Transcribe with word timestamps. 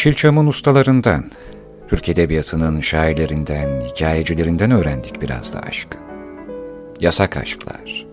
Yeşilçam'ın 0.00 0.46
ustalarından, 0.46 1.30
Türk 1.88 2.08
Edebiyatı'nın 2.08 2.80
şairlerinden, 2.80 3.80
hikayecilerinden 3.80 4.70
öğrendik 4.70 5.22
biraz 5.22 5.52
da 5.52 5.60
aşkı. 5.60 5.98
Yasak 7.00 7.36
aşklar, 7.36 8.06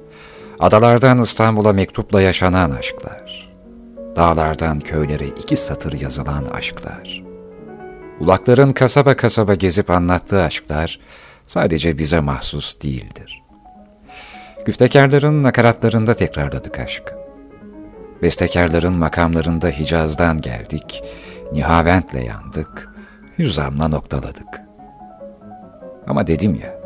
adalardan 0.60 1.22
İstanbul'a 1.22 1.74
mektupla 1.74 2.22
yaşanan 2.22 2.72
aşklar, 2.72 3.50
dağlardan 4.16 4.80
köylere 4.80 5.28
iki 5.28 5.58
satır 5.58 6.02
yazılan 6.02 6.46
aşklar, 6.46 7.24
ulakların 8.20 8.74
kasaba 8.74 9.16
kasaba 9.16 9.56
gezip 9.56 9.90
anlattığı 9.90 10.42
aşklar 10.42 11.00
sadece 11.46 11.98
bize 11.98 12.20
mahsus 12.20 12.82
değildir. 12.82 13.44
Güftekarların 14.66 15.44
nakaratlarında 15.44 16.14
tekrarladık 16.14 16.80
aşkı. 16.80 17.18
Bestekarların 18.22 18.94
makamlarında 18.94 19.68
Hicaz'dan 19.68 20.42
geldik, 20.42 21.04
Nihavent'le 21.52 22.26
yandık, 22.26 22.90
Hüzam'la 23.40 23.88
noktaladık. 23.88 24.62
Ama 26.08 26.28
dedim 26.28 26.56
ya, 26.56 26.80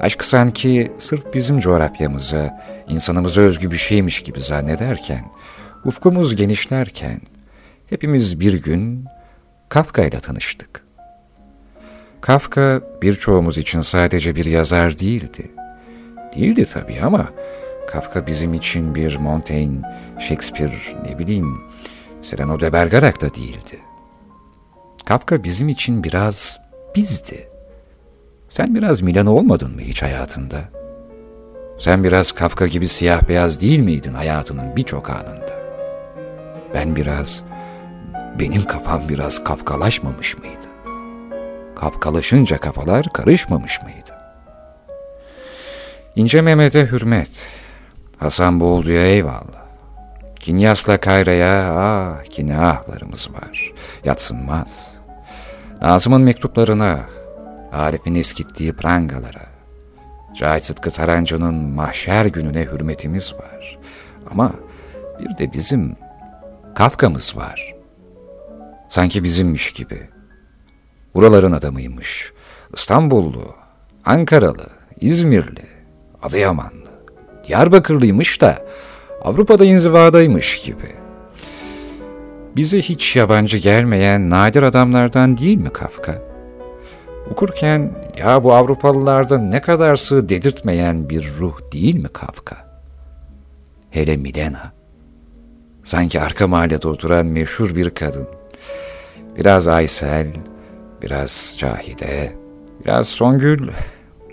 aşk 0.00 0.24
sanki 0.24 0.92
sırf 0.98 1.34
bizim 1.34 1.60
coğrafyamıza, 1.60 2.60
insanımıza 2.88 3.40
özgü 3.40 3.70
bir 3.70 3.76
şeymiş 3.76 4.22
gibi 4.22 4.40
zannederken, 4.40 5.24
ufkumuz 5.84 6.36
genişlerken, 6.36 7.20
hepimiz 7.86 8.40
bir 8.40 8.62
gün 8.62 9.04
Kafka 9.68 10.02
ile 10.02 10.20
tanıştık. 10.20 10.84
Kafka 12.20 12.80
birçoğumuz 13.02 13.58
için 13.58 13.80
sadece 13.80 14.36
bir 14.36 14.44
yazar 14.44 14.98
değildi. 14.98 15.50
Değildi 16.36 16.66
tabii 16.72 17.00
ama 17.02 17.30
Kafka 17.86 18.26
bizim 18.26 18.54
için 18.54 18.94
bir 18.94 19.16
Montaigne, 19.16 19.82
Shakespeare, 20.18 20.78
ne 21.10 21.18
bileyim, 21.18 21.60
Cyrano 22.22 22.60
de 22.60 22.72
Bergerac 22.72 23.20
da 23.20 23.34
değildi. 23.34 23.85
Kafka 25.06 25.44
bizim 25.44 25.68
için 25.68 26.04
biraz 26.04 26.60
bizdi. 26.96 27.48
Sen 28.48 28.74
biraz 28.74 29.00
Milan 29.00 29.26
olmadın 29.26 29.74
mı 29.74 29.80
hiç 29.80 30.02
hayatında? 30.02 30.56
Sen 31.78 32.04
biraz 32.04 32.32
Kafka 32.32 32.66
gibi 32.66 32.88
siyah 32.88 33.28
beyaz 33.28 33.60
değil 33.60 33.78
miydin 33.78 34.14
hayatının 34.14 34.76
birçok 34.76 35.10
anında? 35.10 35.58
Ben 36.74 36.96
biraz, 36.96 37.42
benim 38.38 38.64
kafam 38.64 39.08
biraz 39.08 39.44
kafkalaşmamış 39.44 40.38
mıydı? 40.38 40.66
Kafkalaşınca 41.76 42.58
kafalar 42.58 43.06
karışmamış 43.12 43.82
mıydı? 43.82 44.10
İnce 46.16 46.40
Mehmet'e 46.40 46.86
hürmet, 46.86 47.30
Hasan 48.18 48.60
Boğuldu'ya 48.60 49.06
eyvallah. 49.06 49.66
Kinyas'la 50.40 51.00
Kayra'ya 51.00 51.74
ah 51.78 52.38
yine 52.38 52.58
ahlarımız 52.58 53.28
var. 53.34 53.72
Yatsınmaz. 54.04 54.95
Nazım'ın 55.82 56.22
mektuplarına, 56.22 57.00
Arif'in 57.72 58.14
eskittiği 58.14 58.72
prangalara, 58.72 59.46
Cahit 60.34 60.64
Sıtkı 60.64 60.90
Tarancı'nın 60.90 61.54
mahşer 61.54 62.26
gününe 62.26 62.64
hürmetimiz 62.64 63.34
var. 63.34 63.78
Ama 64.30 64.52
bir 65.20 65.38
de 65.38 65.52
bizim 65.52 65.96
Kafka'mız 66.74 67.36
var. 67.36 67.74
Sanki 68.88 69.24
bizimmiş 69.24 69.72
gibi. 69.72 70.08
Buraların 71.14 71.52
adamıymış. 71.52 72.32
İstanbullu, 72.74 73.54
Ankaralı, 74.04 74.66
İzmirli, 75.00 75.64
Adıyamanlı, 76.22 76.90
Diyarbakırlıymış 77.48 78.40
da 78.40 78.58
Avrupa'da 79.22 79.64
inzivadaymış 79.64 80.60
gibi. 80.60 81.05
Bize 82.56 82.78
hiç 82.78 83.16
yabancı 83.16 83.58
gelmeyen 83.58 84.30
nadir 84.30 84.62
adamlardan 84.62 85.36
değil 85.36 85.56
mi 85.56 85.70
Kafka? 85.70 86.22
Okurken 87.30 87.92
ya 88.18 88.44
bu 88.44 88.54
Avrupalılarda 88.54 89.38
ne 89.38 89.60
kadar 89.60 89.96
sığ 89.96 90.28
dedirtmeyen 90.28 91.08
bir 91.08 91.32
ruh 91.38 91.72
değil 91.72 91.94
mi 91.94 92.08
Kafka? 92.08 92.56
Hele 93.90 94.16
Milena. 94.16 94.72
Sanki 95.84 96.20
arka 96.20 96.48
mahallede 96.48 96.88
oturan 96.88 97.26
meşhur 97.26 97.76
bir 97.76 97.90
kadın. 97.90 98.28
Biraz 99.36 99.68
Aysel, 99.68 100.26
biraz 101.02 101.54
Cahide, 101.58 102.32
biraz 102.84 103.08
Songül, 103.08 103.68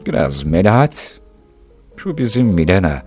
biraz 0.06 0.44
Melahat. 0.44 1.20
Şu 1.98 2.18
bizim 2.18 2.48
Milena, 2.48 3.02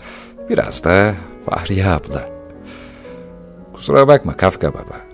biraz 0.50 0.84
da 0.84 1.14
Fahriye 1.46 1.86
abla. 1.86 2.28
Kusura 3.72 4.08
bakma 4.08 4.36
Kafka 4.36 4.74
baba. 4.74 5.05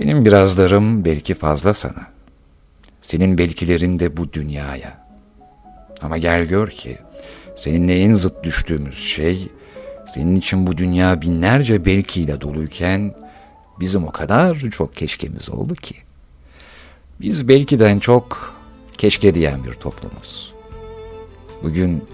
Benim 0.00 0.24
birazlarım 0.24 1.04
belki 1.04 1.34
fazla 1.34 1.74
sana. 1.74 2.06
Senin 3.02 3.38
belkilerin 3.38 3.98
de 3.98 4.16
bu 4.16 4.32
dünyaya. 4.32 5.06
Ama 6.02 6.18
gel 6.18 6.44
gör 6.44 6.68
ki 6.68 6.98
seninle 7.56 8.00
en 8.00 8.14
zıt 8.14 8.44
düştüğümüz 8.44 8.98
şey 8.98 9.48
senin 10.06 10.36
için 10.36 10.66
bu 10.66 10.76
dünya 10.76 11.22
binlerce 11.22 11.84
belkiyle 11.84 12.40
doluyken 12.40 13.14
bizim 13.80 14.04
o 14.04 14.12
kadar 14.12 14.54
çok 14.54 14.96
keşkemiz 14.96 15.50
oldu 15.50 15.74
ki. 15.74 15.94
Biz 17.20 17.48
belkiden 17.48 17.98
çok 17.98 18.54
keşke 18.98 19.34
diyen 19.34 19.64
bir 19.64 19.72
toplumuz. 19.72 20.54
Bugün 21.62 22.04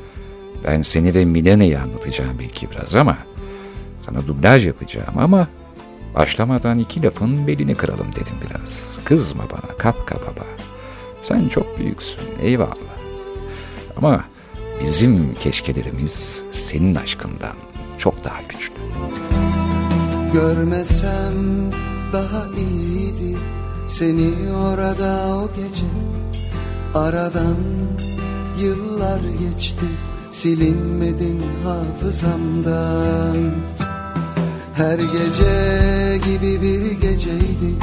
ben 0.64 0.82
seni 0.82 1.14
ve 1.14 1.24
Milene'yi 1.24 1.78
anlatacağım 1.78 2.38
belki 2.38 2.70
biraz 2.70 2.94
ama 2.94 3.18
sana 4.06 4.26
dublaj 4.26 4.66
yapacağım 4.66 5.18
ama 5.18 5.48
başlamadan 6.14 6.78
iki 6.78 7.02
lafın 7.02 7.46
belini 7.46 7.74
kıralım 7.74 8.12
dedim 8.12 8.36
biraz. 8.48 8.98
Kızma 9.04 9.42
bana 9.42 9.76
Kafka 9.78 10.14
baba. 10.14 10.46
Sen 11.22 11.48
çok 11.48 11.78
büyüksün 11.78 12.20
eyvallah. 12.42 12.94
Ama 13.96 14.24
bizim 14.80 15.34
keşkelerimiz 15.34 16.44
senin 16.52 16.94
aşkından 16.94 17.56
çok 17.98 18.24
daha 18.24 18.40
güçlü. 18.48 18.74
Görmesem 20.32 21.72
daha 22.12 22.46
iyiydi 22.58 23.38
seni 23.88 24.32
orada 24.56 25.36
o 25.36 25.48
gece 25.56 25.86
Aradan 26.94 27.56
yıllar 28.60 29.20
geçti 29.20 29.86
silinmedin 30.30 31.42
hafızamdan 31.64 33.36
Her 34.74 34.98
gece 34.98 36.18
gibi 36.26 36.62
bir 36.62 36.90
geceydi. 36.90 37.74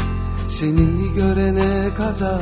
Seni 0.48 1.14
görene 1.16 1.94
kadar 1.98 2.42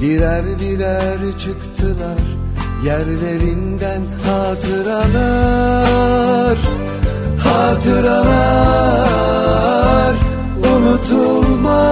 Birer 0.00 0.44
birer 0.60 1.18
çıktılar. 1.38 2.22
Yerlerinden 2.84 4.02
hatıralar 4.26 5.78
Hatıralar 7.38 8.58
unutulmaz. 10.76 11.88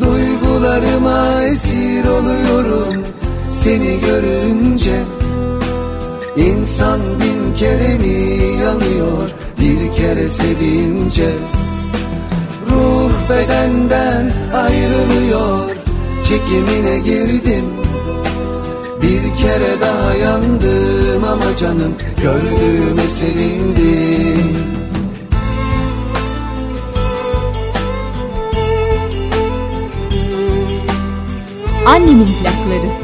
Duygularıma 0.00 1.42
esir 1.42 2.04
oluyorum. 2.04 3.04
Seni 3.50 4.00
görünce 4.00 5.02
İnsan 6.36 7.00
bin 7.20 7.54
kere 7.56 7.94
mi 7.98 8.62
yanıyor? 8.62 9.30
Bir 9.60 9.96
kere 9.96 10.28
sevince. 10.28 11.30
Ruh 12.70 13.12
bedenden 13.30 14.32
ayrılıyor. 14.54 15.76
Çekimine 16.24 16.98
girdim. 16.98 17.64
Bir 19.02 19.42
kere 19.42 19.80
daha 19.80 20.14
yandım 20.14 21.24
ama 21.24 21.56
canım 21.56 21.94
gördüğüme 22.22 23.08
sevindim 23.08 24.56
Annemin 31.86 32.26
plakları 32.26 33.03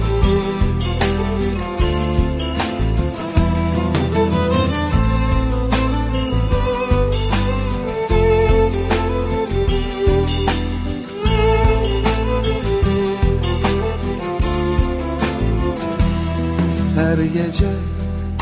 gece 17.50 17.70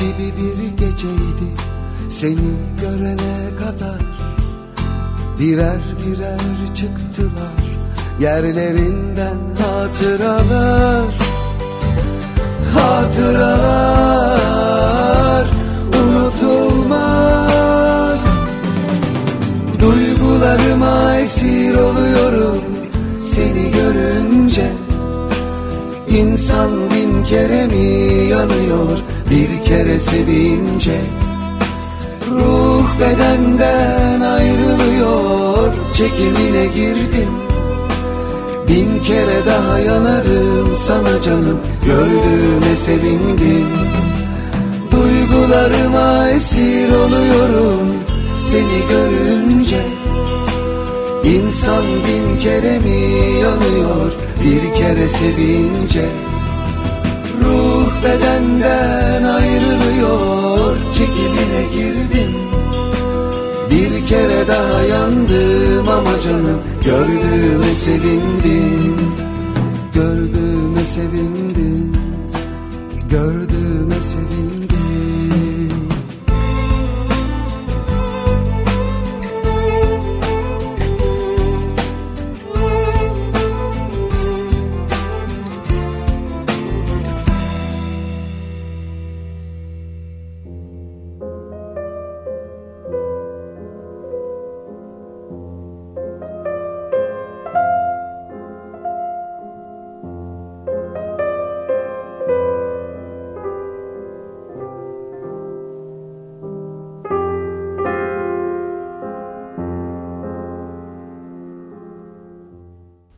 gibi 0.01 0.33
bir 0.37 0.69
geceydi. 0.77 1.49
Seni 2.09 2.51
görene 2.81 3.57
kadar 3.59 4.01
Birer 5.39 5.81
birer 6.07 6.41
çıktılar. 6.75 7.63
Yerlerinden 8.21 9.39
hatıralar 9.59 11.15
Hatıralar 12.75 13.87
unutulmaz. 16.01 17.41
Duygularıma 19.81 21.17
esir 21.17 21.75
oluyorum. 21.75 22.59
Seni 23.23 23.71
görünce 23.71 24.67
insan 26.09 26.71
bin 26.91 27.08
kere 27.29 27.67
mi 27.67 28.29
yanıyor? 28.29 28.99
Bir 29.31 29.65
kere 29.65 30.01
sevince 30.01 31.01
Ruh 32.31 33.01
bedenden 33.01 34.21
ayrılıyor. 34.21 35.73
Çekimine 35.93 36.67
girdim 36.67 37.31
Bin 38.69 39.03
kere 39.03 39.47
daha 39.47 39.79
yanarım 39.79 40.77
sana 40.77 41.23
canım. 41.23 41.59
Gördüğüme 41.87 42.77
sevindim 42.77 43.69
Duygularıma 44.91 46.29
esir 46.31 46.89
oluyorum. 46.89 47.87
Seni 48.41 48.81
görünce 48.89 49.81
İnsan 51.25 51.85
bin 51.85 52.41
kere 52.41 52.79
mi 52.79 53.01
yanıyor? 53.41 54.13
Bir 54.45 54.75
kere 54.75 55.09
sevince 55.09 56.28
bedenden 58.05 59.23
ayrılıyor 59.25 60.77
çekimine 60.95 61.63
girdim. 61.75 62.39
Bir 63.71 64.07
kere 64.07 64.49
daha 64.49 64.83
yandım 64.83 65.89
ama 65.89 66.21
canım 66.21 66.61
gördüğüme 66.85 67.75
sevindim 67.75 68.97
Gördüğüme 69.95 70.85
sevindim 70.85 71.93
Gördüğüme 73.11 74.01
sevindim 74.03 74.58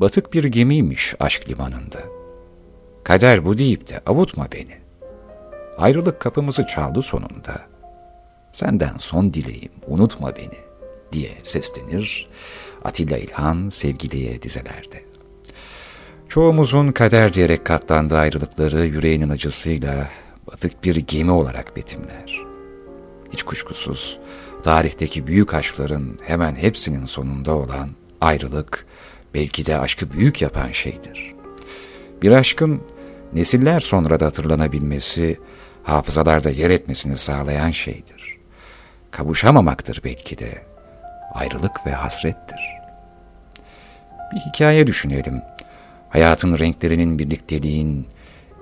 Batık 0.01 0.33
bir 0.33 0.45
gemiymiş 0.45 1.15
aşk 1.21 1.49
limanında. 1.49 1.99
Kader 3.05 3.45
bu 3.45 3.59
deyip 3.59 3.89
de 3.89 4.01
avutma 4.07 4.49
beni. 4.53 4.77
Ayrılık 5.79 6.21
kapımızı 6.21 6.67
çaldı 6.67 7.03
sonunda. 7.03 7.61
Senden 8.53 8.95
son 8.99 9.35
dileğim 9.35 9.73
unutma 9.87 10.37
beni 10.37 10.59
diye 11.13 11.31
seslenir 11.43 12.29
Atilla 12.85 13.19
İlhan 13.19 13.69
sevgiliye 13.69 14.43
dizelerde. 14.43 15.05
Çoğumuzun 16.29 16.93
kader 16.93 17.33
diyerek 17.33 17.65
katlandığı 17.65 18.19
ayrılıkları 18.19 18.85
yüreğinin 18.85 19.29
acısıyla 19.29 20.09
batık 20.47 20.85
bir 20.85 20.97
gemi 20.97 21.31
olarak 21.31 21.77
betimler. 21.77 22.41
Hiç 23.33 23.43
kuşkusuz 23.43 24.19
tarihteki 24.63 25.27
büyük 25.27 25.55
aşkların 25.55 26.19
hemen 26.23 26.55
hepsinin 26.55 27.07
sonunda 27.07 27.55
olan 27.55 27.91
ayrılık 28.21 28.87
belki 29.35 29.67
de 29.67 29.79
aşkı 29.79 30.13
büyük 30.13 30.43
yapan 30.43 30.73
şeydir. 30.73 31.35
Bir 32.23 32.31
aşkın 32.31 32.83
nesiller 33.33 33.81
sonra 33.81 34.21
da 34.21 34.27
hatırlanabilmesi, 34.27 35.41
hafızalarda 35.83 36.51
yer 36.51 36.71
etmesini 36.71 37.17
sağlayan 37.17 37.71
şeydir. 37.71 38.37
Kavuşamamaktır 39.11 40.01
belki 40.05 40.39
de, 40.39 40.63
ayrılık 41.35 41.87
ve 41.87 41.91
hasrettir. 41.91 42.61
Bir 44.35 44.41
hikaye 44.41 44.87
düşünelim. 44.87 45.43
Hayatın 46.09 46.59
renklerinin 46.59 47.19
birlikteliğin, 47.19 48.07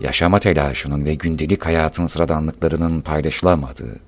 yaşama 0.00 0.38
telaşının 0.38 1.05
ve 1.05 1.14
gündelik 1.14 1.67
hayatın 1.67 2.06
sıradanlıklarının 2.06 3.00
paylaşılamadığı, 3.00 4.00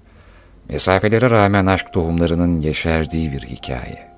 mesafelere 0.68 1.30
rağmen 1.30 1.66
aşk 1.66 1.92
tohumlarının 1.92 2.60
yeşerdiği 2.60 3.32
bir 3.32 3.42
hikaye. 3.42 4.10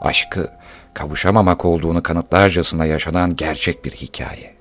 Aşkı 0.00 0.50
kavuşamamak 0.98 1.64
olduğunu 1.64 2.02
kanıtlarcasına 2.02 2.84
yaşanan 2.84 3.36
gerçek 3.36 3.84
bir 3.84 3.90
hikaye. 3.90 4.54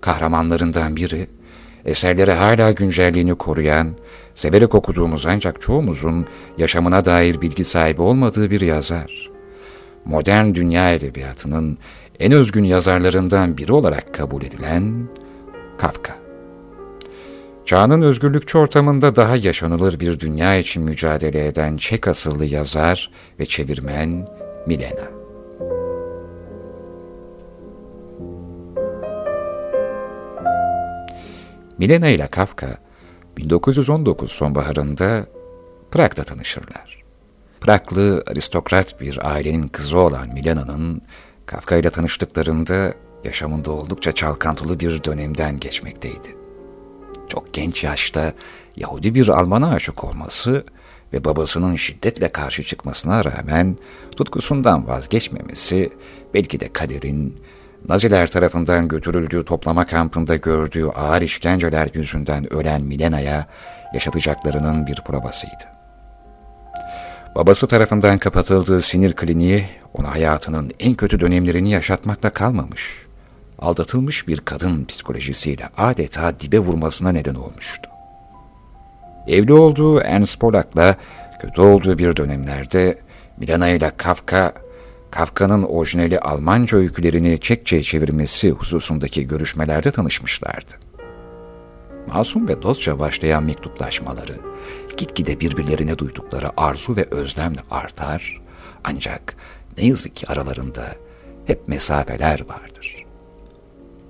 Kahramanlarından 0.00 0.96
biri, 0.96 1.26
eserleri 1.84 2.32
hala 2.32 2.72
güncelliğini 2.72 3.34
koruyan, 3.34 3.88
severek 4.34 4.74
okuduğumuz 4.74 5.26
ancak 5.26 5.60
çoğumuzun 5.60 6.26
yaşamına 6.58 7.04
dair 7.04 7.40
bilgi 7.40 7.64
sahibi 7.64 8.02
olmadığı 8.02 8.50
bir 8.50 8.60
yazar. 8.60 9.30
Modern 10.04 10.54
dünya 10.54 10.94
edebiyatının 10.94 11.78
en 12.20 12.32
özgün 12.32 12.64
yazarlarından 12.64 13.56
biri 13.56 13.72
olarak 13.72 14.14
kabul 14.14 14.42
edilen 14.42 15.08
Kafka. 15.78 16.16
Çağının 17.66 18.02
özgürlükçü 18.02 18.58
ortamında 18.58 19.16
daha 19.16 19.36
yaşanılır 19.36 20.00
bir 20.00 20.20
dünya 20.20 20.56
için 20.56 20.82
mücadele 20.82 21.46
eden 21.46 21.76
Çek 21.76 22.08
asıllı 22.08 22.44
yazar 22.44 23.10
ve 23.40 23.46
çevirmen 23.46 24.28
Milena. 24.66 25.13
Milena 31.78 32.08
ile 32.08 32.26
Kafka 32.26 32.78
1919 33.36 34.32
sonbaharında 34.32 35.26
Prag'da 35.90 36.24
tanışırlar. 36.24 37.04
Praglı 37.60 38.24
aristokrat 38.26 39.00
bir 39.00 39.34
ailenin 39.34 39.68
kızı 39.68 39.98
olan 39.98 40.28
Milena'nın 40.28 41.02
Kafka 41.46 41.76
ile 41.76 41.90
tanıştıklarında 41.90 42.94
yaşamında 43.24 43.70
oldukça 43.70 44.12
çalkantılı 44.12 44.80
bir 44.80 45.04
dönemden 45.04 45.60
geçmekteydi. 45.60 46.36
Çok 47.28 47.54
genç 47.54 47.84
yaşta 47.84 48.32
Yahudi 48.76 49.14
bir 49.14 49.28
Alman'a 49.28 49.70
aşık 49.70 50.04
olması 50.04 50.64
ve 51.12 51.24
babasının 51.24 51.76
şiddetle 51.76 52.28
karşı 52.28 52.62
çıkmasına 52.62 53.24
rağmen 53.24 53.76
tutkusundan 54.16 54.88
vazgeçmemesi 54.88 55.92
belki 56.34 56.60
de 56.60 56.72
kaderin 56.72 57.36
Naziler 57.88 58.30
tarafından 58.30 58.88
götürüldüğü 58.88 59.44
toplama 59.44 59.86
kampında 59.86 60.36
gördüğü 60.36 60.86
ağır 60.86 61.22
işkenceler 61.22 61.88
yüzünden 61.94 62.52
ölen 62.54 62.82
Milena'ya 62.82 63.46
yaşatacaklarının 63.94 64.86
bir 64.86 64.94
provasıydı. 64.94 65.64
Babası 67.34 67.66
tarafından 67.66 68.18
kapatıldığı 68.18 68.82
sinir 68.82 69.12
kliniği 69.12 69.64
ona 69.94 70.10
hayatının 70.10 70.70
en 70.80 70.94
kötü 70.94 71.20
dönemlerini 71.20 71.70
yaşatmakla 71.70 72.30
kalmamış. 72.30 73.06
Aldatılmış 73.58 74.28
bir 74.28 74.40
kadın 74.40 74.84
psikolojisiyle 74.84 75.68
adeta 75.76 76.40
dibe 76.40 76.58
vurmasına 76.58 77.12
neden 77.12 77.34
olmuştu. 77.34 77.90
Evli 79.26 79.52
olduğu 79.52 80.00
Ernst 80.00 80.40
Polak'la 80.40 80.96
kötü 81.40 81.60
olduğu 81.60 81.98
bir 81.98 82.16
dönemlerde 82.16 82.98
Milana 83.36 83.68
ile 83.68 83.90
Kafka, 83.96 84.52
Kafka'nın 85.14 85.62
orijinali 85.62 86.20
Almanca 86.20 86.78
öykülerini 86.78 87.40
Çekçe'ye 87.40 87.82
çevirmesi 87.82 88.50
hususundaki 88.50 89.26
görüşmelerde 89.26 89.90
tanışmışlardı. 89.90 90.74
Masum 92.06 92.48
ve 92.48 92.62
dostça 92.62 92.98
başlayan 92.98 93.44
mektuplaşmaları, 93.44 94.32
gitgide 94.96 95.40
birbirlerine 95.40 95.98
duydukları 95.98 96.50
arzu 96.56 96.96
ve 96.96 97.04
özlemle 97.10 97.60
artar, 97.70 98.40
ancak 98.84 99.36
ne 99.78 99.86
yazık 99.86 100.16
ki 100.16 100.26
aralarında 100.28 100.84
hep 101.46 101.68
mesafeler 101.68 102.40
vardır. 102.48 103.04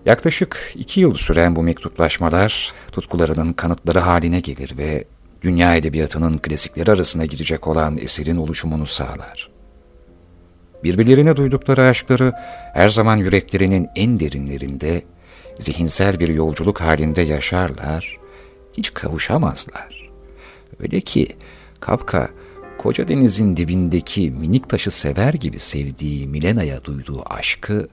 Yaklaşık 0.06 0.72
iki 0.74 1.00
yıl 1.00 1.14
süren 1.14 1.56
bu 1.56 1.62
mektuplaşmalar 1.62 2.72
tutkularının 2.92 3.52
kanıtları 3.52 3.98
haline 3.98 4.40
gelir 4.40 4.78
ve 4.78 5.04
dünya 5.42 5.76
edebiyatının 5.76 6.38
klasikleri 6.38 6.92
arasına 6.92 7.24
girecek 7.24 7.66
olan 7.66 7.98
eserin 7.98 8.36
oluşumunu 8.36 8.86
sağlar. 8.86 9.53
Birbirlerine 10.84 11.36
duydukları 11.36 11.82
aşkları 11.82 12.32
her 12.74 12.88
zaman 12.88 13.16
yüreklerinin 13.16 13.88
en 13.96 14.20
derinlerinde, 14.20 15.02
zihinsel 15.58 16.20
bir 16.20 16.28
yolculuk 16.28 16.80
halinde 16.80 17.22
yaşarlar, 17.22 18.18
hiç 18.72 18.94
kavuşamazlar. 18.94 20.10
Öyle 20.80 21.00
ki 21.00 21.28
Kafka, 21.80 22.28
koca 22.78 23.08
denizin 23.08 23.56
dibindeki 23.56 24.30
minik 24.30 24.68
taşı 24.68 24.90
sever 24.90 25.34
gibi 25.34 25.58
sevdiği 25.58 26.28
Milena'ya 26.28 26.84
duyduğu 26.84 27.22
aşkı, 27.26 27.88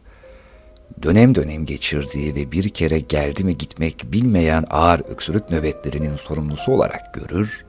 dönem 1.03 1.35
dönem 1.35 1.65
geçirdiği 1.65 2.35
ve 2.35 2.51
bir 2.51 2.69
kere 2.69 2.99
geldi 2.99 3.43
mi 3.43 3.57
gitmek 3.57 4.05
bilmeyen 4.11 4.65
ağır 4.69 4.99
öksürük 4.99 5.49
nöbetlerinin 5.49 6.15
sorumlusu 6.15 6.71
olarak 6.71 7.13
görür 7.13 7.65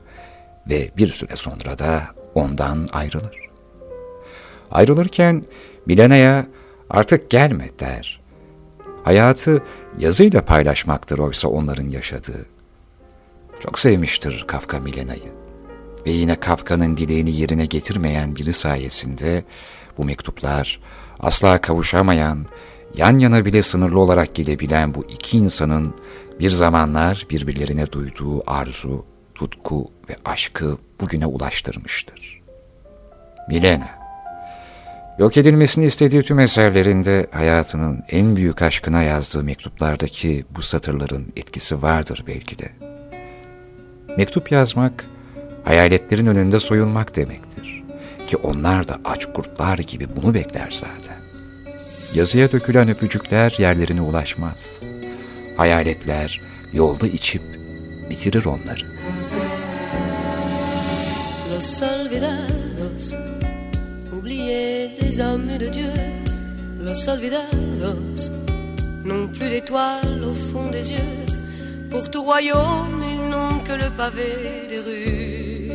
ve 0.69 0.89
bir 0.97 1.11
süre 1.11 1.35
sonra 1.35 1.79
da 1.79 2.03
ondan 2.35 2.89
ayrılır. 2.93 3.42
Ayrılırken 4.71 5.43
Milena'ya 5.85 6.47
artık 6.89 7.29
gelme 7.29 7.69
der. 7.79 8.21
Hayatı 9.03 9.63
yazıyla 9.99 10.45
paylaşmaktır 10.45 11.19
oysa 11.19 11.47
onların 11.47 11.87
yaşadığı. 11.87 12.45
Çok 13.59 13.79
sevmiştir 13.79 14.45
Kafka 14.47 14.79
Milena'yı. 14.79 15.33
Ve 16.05 16.11
yine 16.11 16.39
Kafka'nın 16.39 16.97
dileğini 16.97 17.31
yerine 17.31 17.65
getirmeyen 17.65 18.35
biri 18.35 18.53
sayesinde 18.53 19.43
bu 19.97 20.03
mektuplar 20.03 20.79
asla 21.19 21.61
kavuşamayan, 21.61 22.45
yan 22.97 23.19
yana 23.19 23.45
bile 23.45 23.63
sınırlı 23.63 23.99
olarak 23.99 24.35
gelebilen 24.35 24.93
bu 24.93 25.03
iki 25.03 25.37
insanın 25.37 25.95
bir 26.39 26.49
zamanlar 26.49 27.27
birbirlerine 27.29 27.91
duyduğu 27.91 28.51
arzu, 28.51 29.05
tutku 29.35 29.87
ve 30.09 30.15
aşkı 30.25 30.77
bugüne 31.01 31.25
ulaştırmıştır. 31.25 32.41
Milena 33.49 34.02
Yok 35.19 35.37
edilmesini 35.37 35.85
istediği 35.85 36.21
tüm 36.21 36.39
eserlerinde 36.39 37.27
hayatının 37.31 38.03
en 38.09 38.35
büyük 38.35 38.61
aşkına 38.61 39.03
yazdığı 39.03 39.43
mektuplardaki 39.43 40.45
bu 40.49 40.61
satırların 40.61 41.33
etkisi 41.35 41.81
vardır 41.81 42.23
belki 42.27 42.59
de. 42.59 42.69
Mektup 44.17 44.51
yazmak, 44.51 45.05
hayaletlerin 45.63 46.25
önünde 46.25 46.59
soyunmak 46.59 47.15
demektir. 47.15 47.83
Ki 48.27 48.37
onlar 48.37 48.87
da 48.87 48.97
aç 49.05 49.25
kurtlar 49.25 49.77
gibi 49.77 50.07
bunu 50.15 50.33
bekler 50.33 50.71
zaten. 50.71 51.17
Yazıya 52.13 52.51
dökülen 52.51 52.89
öpücükler 52.89 53.55
yerlerine 53.57 54.01
ulaşmaz. 54.01 54.79
Hayaletler 55.57 56.41
yolda 56.73 57.07
içip 57.07 57.43
bitirir 58.09 58.45
onları. 58.45 58.93
Los 61.55 61.81
olvidados, 61.81 63.13
oubliés 64.13 64.72
des 64.99 65.19
hommes 65.19 65.57
de 65.57 65.67
Dieu, 65.67 65.93
los 66.79 67.09
olvidados, 67.09 68.31
n'ont 69.05 69.27
plus 69.27 69.49
d'étoiles 69.49 70.23
au 70.23 70.33
fond 70.33 70.69
des 70.69 70.91
yeux. 70.91 71.25
Pour 71.89 72.09
tout 72.09 72.23
royaume, 72.23 73.03
ils 73.13 73.29
n'ont 73.29 73.59
que 73.59 73.73
le 73.73 73.89
pavé 73.97 74.67
des 74.69 74.79
rues. 74.79 75.71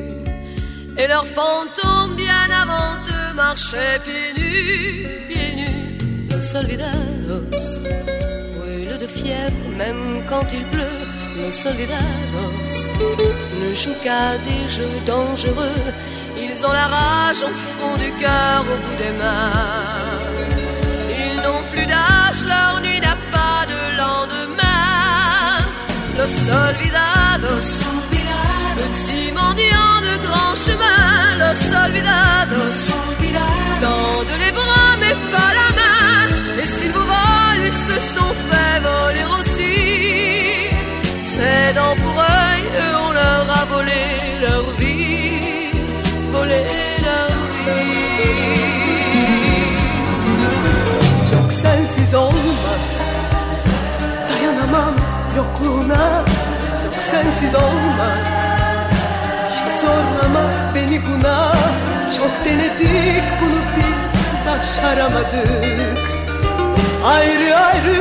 Et 1.01 1.07
leurs 1.07 1.27
fantômes, 1.27 2.17
bien 2.17 2.49
avant 2.63 2.95
de 3.09 3.35
marcher 3.35 3.91
pieds 4.05 4.33
nus, 4.37 5.07
pieds 5.29 5.55
nus. 5.61 5.99
Los 6.31 6.57
olvidados 6.57 7.81
brûlent 8.59 8.99
de 8.99 9.07
fièvre, 9.07 9.69
même 9.77 10.23
quand 10.29 10.47
il 10.53 10.65
pleut. 10.73 11.07
Los 11.41 11.67
olvidados 11.67 12.89
ne 13.61 13.75
jouent 13.75 14.01
qu'à 14.03 14.39
des 14.39 14.69
jeux 14.69 14.99
dangereux. 15.07 15.85
Ils 16.41 16.67
ont 16.67 16.73
la 16.73 16.87
rage 16.87 17.43
au 17.43 17.55
fond 17.75 17.97
du 18.05 18.11
cœur, 18.23 18.65
au 18.73 18.77
bout 18.85 18.97
des 18.97 19.13
mains. 19.23 19.53
Ils 21.23 21.37
n'ont 21.45 21.63
plus 21.73 21.87
d'âge, 21.87 22.41
leur 22.53 22.81
nuit 22.81 23.01
n'a 23.01 23.17
pas 23.37 23.61
de 23.73 23.81
lendemain. 24.03 25.67
Los 26.19 26.35
olvidados, 26.65 27.71
petits 28.81 29.31
mendiants 29.41 30.01
de 30.09 30.15
grands 30.27 30.57
chemins. 30.67 31.29
Los 31.43 31.61
olvidados, 31.85 32.79
tendent 33.83 34.39
les 34.45 34.53
bras 34.53 34.93
mais 35.03 35.17
pas 35.35 35.53
la 35.61 35.69
main. 35.81 36.21
Et 36.61 36.67
s'ils 36.73 36.93
vous 36.93 37.09
volent, 37.15 37.63
ils 37.69 37.79
se 37.89 37.97
sont 38.15 38.35
fait 38.49 38.77
voler 38.89 39.27
aussi. 39.37 39.77
C'est 41.35 41.73
dans 41.75 41.95
pour 42.03 42.17
œil, 42.19 42.63
eux, 42.83 42.97
on 43.07 43.13
leur 43.13 43.45
a 43.61 43.65
volé 43.75 44.05
leur 44.45 44.65
vie, 44.81 44.88
yokluğuna. 55.39 56.25
Yok 56.85 57.03
sensiz 57.11 57.55
olmaz. 57.55 58.29
Hiç 59.55 59.69
zorlama 59.81 60.45
beni 60.75 61.03
buna. 61.07 61.53
Çok 62.17 62.31
denedik 62.45 63.25
bunu 63.41 63.61
biz. 63.77 64.19
Başaramadık 64.47 65.49
Ayrı 67.07 67.57
ayrı 67.57 67.97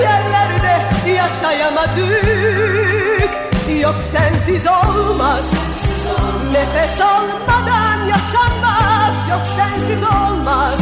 yerlerde 0.00 0.74
yaşayamadık. 1.10 2.10
Yok 3.82 3.96
sensiz 4.12 4.66
olmaz 4.66 5.44
Nefes 6.52 7.00
almadan 7.00 8.06
yaşanmaz. 8.06 9.16
Yok 9.30 9.42
sensiz 9.56 10.02
olmaz. 10.02 10.78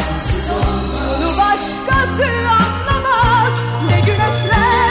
Bunu 1.09 1.29
başkası 1.29 2.33
anlamaz. 2.49 3.59
Ne 3.91 4.01
güneşler 4.01 4.88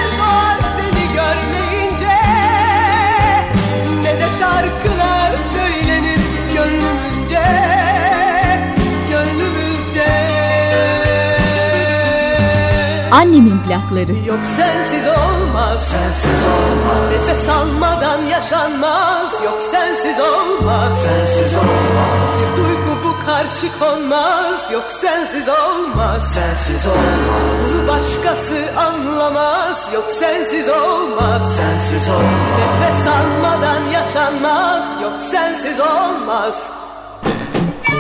Annemin 13.18 13.60
plakları. 13.68 14.14
Yok 14.28 14.46
sensiz 14.46 15.08
olmaz. 15.08 15.88
Sensiz 15.88 16.46
olmaz. 16.46 17.12
Nefes 17.12 17.50
almadan 17.50 18.26
yaşanmaz. 18.26 19.32
Yok 19.46 19.62
sensiz 19.72 20.20
olmaz. 20.20 21.02
Sensiz 21.02 21.56
olmaz. 21.56 22.30
Bir 22.42 22.58
duygu 22.58 23.04
bu 23.04 23.26
karşı 23.26 23.80
konmaz 23.80 24.72
Yok 24.72 24.86
sensiz 25.02 25.50
olmaz. 25.50 26.34
Sensiz 26.34 26.86
olmaz. 26.86 27.58
Bunu 27.74 27.88
başkası 27.88 28.66
anlamaz. 28.78 29.90
Yok 29.94 30.12
sensiz 30.12 30.70
olmaz. 30.70 31.56
Sensiz 31.56 32.10
olmaz. 32.10 32.80
Nefes 32.80 33.08
almadan 33.08 33.82
yaşanmaz. 33.94 34.86
Yok 35.04 35.22
sensiz 35.32 35.80
olmaz. 35.80 36.56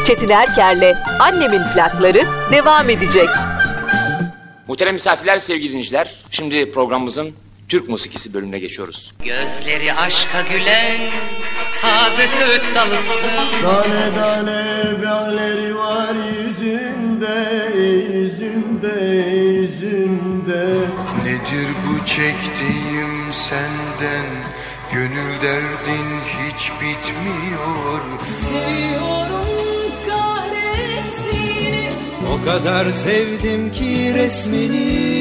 Çetin 0.07 0.29
Erker'le 0.29 0.95
Annemin 1.19 1.61
plakları 1.73 2.23
devam 2.51 2.89
edecek. 2.89 3.29
Muhterem 4.67 4.93
misafirler, 4.93 5.39
sevgili 5.39 5.69
dinleyiciler. 5.69 6.15
Şimdi 6.31 6.71
programımızın 6.71 7.33
Türk 7.69 7.89
musikisi 7.89 8.33
bölümüne 8.33 8.59
geçiyoruz. 8.59 9.11
Gözleri 9.23 9.93
aşka 9.93 10.41
gülen 10.41 10.97
taze 11.81 12.27
söğüt 12.39 12.75
dalısın 12.75 13.61
Tane 13.61 14.15
tane 14.15 15.03
bağları 15.05 15.77
var 15.77 16.15
yüzünde, 16.37 17.71
yüzünde, 17.77 19.05
yüzünde. 19.35 20.65
Nedir 21.25 21.67
bu 21.87 22.05
çektiğim 22.05 23.33
senden 23.33 24.25
Gönül 24.93 25.41
derdin 25.41 26.21
hiç 26.21 26.71
bitmiyor 26.71 28.01
Seviyorum 28.49 29.16
O 32.41 32.45
kadar 32.45 32.91
sevdim 32.91 33.71
ki 33.71 34.13
resmini 34.15 35.17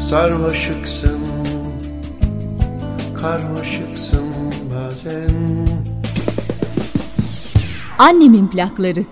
Sarmaşıksın, 0.00 1.20
karmaşıksın 3.20 4.24
bazen. 4.74 5.68
Annemin 7.98 8.48
plakları. 8.48 9.04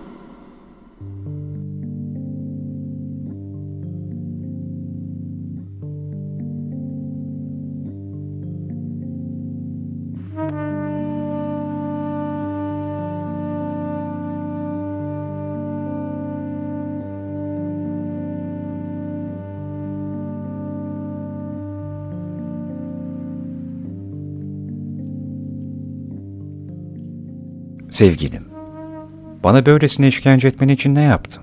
Sevgilim, 27.98 28.44
bana 29.44 29.66
böylesine 29.66 30.08
işkence 30.08 30.48
etmen 30.48 30.68
için 30.68 30.94
ne 30.94 31.02
yaptım? 31.02 31.42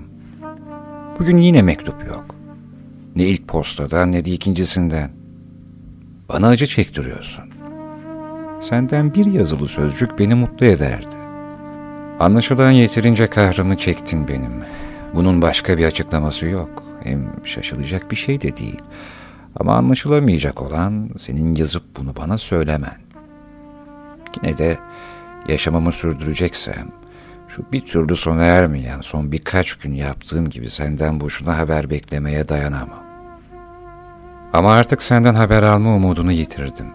Bugün 1.19 1.37
yine 1.37 1.61
mektup 1.61 2.07
yok. 2.07 2.25
Ne 3.15 3.23
ilk 3.23 3.47
postadan 3.47 4.11
ne 4.11 4.25
de 4.25 4.31
ikincisinden. 4.31 5.11
Bana 6.29 6.47
acı 6.47 6.67
çektiriyorsun. 6.67 7.43
Senden 8.61 9.13
bir 9.13 9.25
yazılı 9.25 9.67
sözcük 9.67 10.19
beni 10.19 10.35
mutlu 10.35 10.65
ederdi. 10.65 11.15
Anlaşılan 12.19 12.71
yeterince 12.71 13.27
kahrımı 13.27 13.77
çektin 13.77 14.27
benim. 14.27 14.53
Bunun 15.15 15.41
başka 15.41 15.77
bir 15.77 15.85
açıklaması 15.85 16.47
yok. 16.47 16.83
Hem 17.03 17.31
şaşılacak 17.43 18.11
bir 18.11 18.15
şey 18.15 18.41
de 18.41 18.57
değil. 18.57 18.81
Ama 19.55 19.75
anlaşılamayacak 19.75 20.61
olan 20.61 21.09
senin 21.17 21.55
yazıp 21.55 21.83
bunu 21.97 22.15
bana 22.15 22.37
söylemen. 22.37 22.97
Yine 24.35 24.57
de 24.57 24.77
yaşamamı 25.47 25.91
sürdüreceksem 25.91 26.87
Şu 27.47 27.63
bir 27.71 27.85
türlü 27.85 28.15
sona 28.15 28.43
ermeyen 28.43 29.01
son 29.01 29.31
birkaç 29.31 29.73
gün 29.73 29.93
yaptığım 29.93 30.49
gibi 30.49 30.69
senden 30.69 31.19
boşuna 31.19 31.57
haber 31.57 31.89
beklemeye 31.89 32.47
dayanamam. 32.47 33.05
Ama 34.53 34.73
artık 34.73 35.03
senden 35.03 35.35
haber 35.35 35.63
alma 35.63 35.95
umudunu 35.95 36.31
yitirdim. 36.31 36.87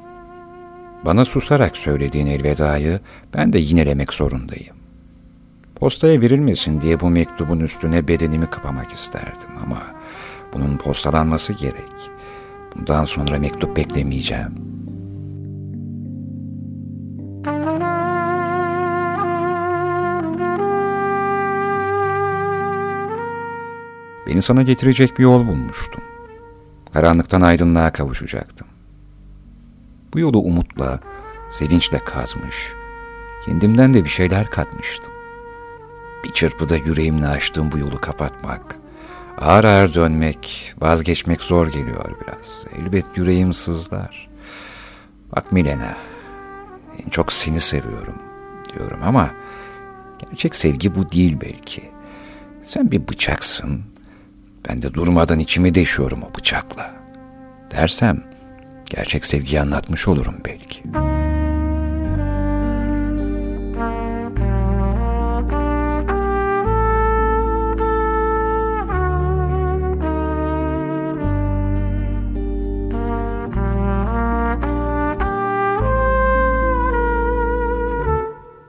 Bana 1.04 1.24
susarak 1.24 1.76
söylediğin 1.76 2.26
elvedayı 2.26 3.00
ben 3.34 3.52
de 3.52 3.58
yinelemek 3.58 4.12
zorundayım. 4.12 4.76
Postaya 5.74 6.20
verilmesin 6.20 6.80
diye 6.80 7.00
bu 7.00 7.10
mektubun 7.10 7.60
üstüne 7.60 8.08
bedenimi 8.08 8.50
kapamak 8.50 8.90
isterdim 8.90 9.50
ama 9.64 9.82
bunun 10.52 10.76
postalanması 10.76 11.52
gerek. 11.52 12.10
Bundan 12.76 13.04
sonra 13.04 13.38
mektup 13.38 13.76
beklemeyeceğim. 13.76 14.54
Beni 24.30 24.42
sana 24.42 24.62
getirecek 24.62 25.18
bir 25.18 25.22
yol 25.22 25.46
bulmuştum. 25.46 26.02
Karanlıktan 26.92 27.40
aydınlığa 27.40 27.92
kavuşacaktım. 27.92 28.66
Bu 30.14 30.20
yolu 30.20 30.38
umutla, 30.38 31.00
sevinçle 31.50 32.04
kazmış, 32.04 32.72
kendimden 33.44 33.94
de 33.94 34.04
bir 34.04 34.08
şeyler 34.08 34.50
katmıştım. 34.50 35.12
Bir 36.24 36.32
çırpıda 36.32 36.76
yüreğimle 36.76 37.26
açtığım 37.26 37.72
bu 37.72 37.78
yolu 37.78 38.00
kapatmak, 38.00 38.76
ağır 39.38 39.64
ağır 39.64 39.94
dönmek, 39.94 40.74
vazgeçmek 40.80 41.42
zor 41.42 41.66
geliyor 41.66 42.14
biraz. 42.20 42.64
Elbet 42.78 43.06
yüreğim 43.16 43.52
sızlar. 43.52 44.28
Bak 45.36 45.52
Milena, 45.52 45.96
en 47.06 47.10
çok 47.10 47.32
seni 47.32 47.60
seviyorum 47.60 48.18
diyorum 48.72 49.00
ama 49.02 49.30
gerçek 50.18 50.56
sevgi 50.56 50.94
bu 50.94 51.12
değil 51.12 51.38
belki. 51.40 51.90
Sen 52.62 52.90
bir 52.90 53.08
bıçaksın, 53.08 53.82
ben 54.68 54.82
de 54.82 54.94
durmadan 54.94 55.38
içimi 55.38 55.74
deşiyorum 55.74 56.22
o 56.22 56.34
bıçakla. 56.38 56.90
Dersem 57.70 58.22
gerçek 58.90 59.26
sevgiyi 59.26 59.60
anlatmış 59.60 60.08
olurum 60.08 60.34
belki. 60.44 60.82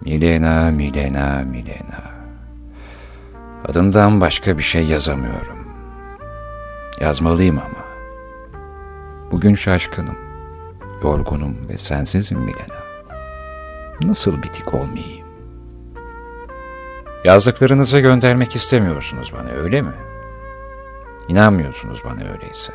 Milena, 0.01 0.71
Milena, 0.71 1.43
Milena. 1.43 2.01
Adından 3.65 4.21
başka 4.21 4.57
bir 4.57 4.63
şey 4.63 4.86
yazamıyorum. 4.86 5.61
Yazmalıyım 7.01 7.58
ama. 7.58 7.86
Bugün 9.31 9.55
şaşkınım, 9.55 10.17
yorgunum 11.03 11.70
ve 11.70 11.77
sensizim 11.77 12.39
Milena. 12.39 12.81
Nasıl 14.04 14.43
bitik 14.43 14.73
olmayayım? 14.73 15.28
Yazdıklarınızı 17.23 17.99
göndermek 17.99 18.56
istemiyorsunuz 18.56 19.34
bana 19.34 19.49
öyle 19.49 19.82
mi? 19.82 19.93
İnanmıyorsunuz 21.28 22.04
bana 22.06 22.32
öyleyse. 22.34 22.73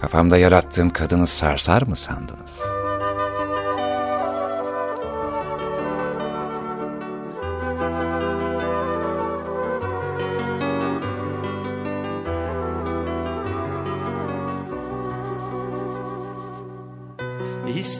Kafamda 0.00 0.38
yarattığım 0.38 0.90
kadını 0.90 1.26
sarsar 1.26 1.82
mı 1.82 1.96
sandınız?'' 1.96 2.87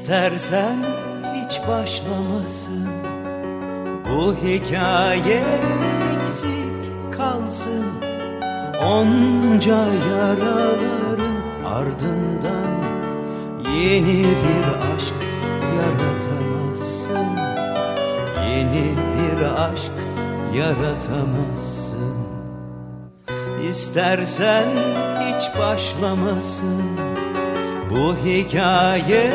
İstersen 0.08 0.76
hiç 1.34 1.60
başlamasın. 1.68 2.88
Bu 4.08 4.34
hikaye 4.34 5.44
eksik 6.14 7.12
kalsın. 7.12 7.84
Onca 8.82 9.84
yaraların 10.10 11.36
ardından 11.64 12.72
Yeni 13.82 14.24
bir 14.24 14.94
aşk 14.96 15.14
yaratamazsın. 15.76 17.28
Yeni 18.50 18.96
bir 19.14 19.62
aşk 19.62 19.92
yaratamazsın. 20.54 22.16
İstersen 23.70 24.66
hiç 25.20 25.58
başlamasın. 25.58 26.84
Bu 27.90 28.16
hikaye 28.26 29.32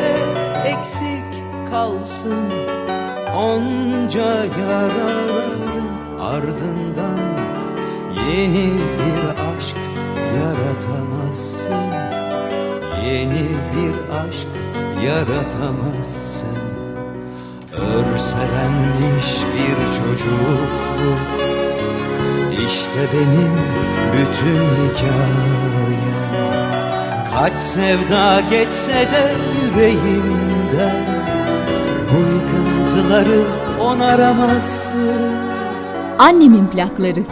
eksik 0.66 1.24
kalsın. 1.70 2.52
Onca 3.36 4.44
yaraların 4.44 5.64
ardından 6.20 7.44
Yeni 8.30 8.68
bir 8.98 9.28
aşk 9.28 9.76
yaratamazsın. 10.36 11.84
Yeni 13.06 13.48
bir 13.74 13.94
aşk 14.18 14.48
yaratamazsın. 15.04 16.58
Örselenmiş 17.72 19.42
bir 19.54 19.76
çocukluk 19.98 21.20
İşte 22.66 23.00
benim 23.12 23.54
bütün 24.12 24.64
hikayem. 24.64 25.74
Kaç 27.34 27.60
sevda 27.60 28.40
geçse 28.50 28.92
de 28.92 29.34
yüreğimden 30.74 31.24
Bu 32.12 32.18
yıkıntıları 32.18 33.42
onaramazsın. 33.80 35.34
Annemin 36.18 36.66
plakları. 36.66 37.22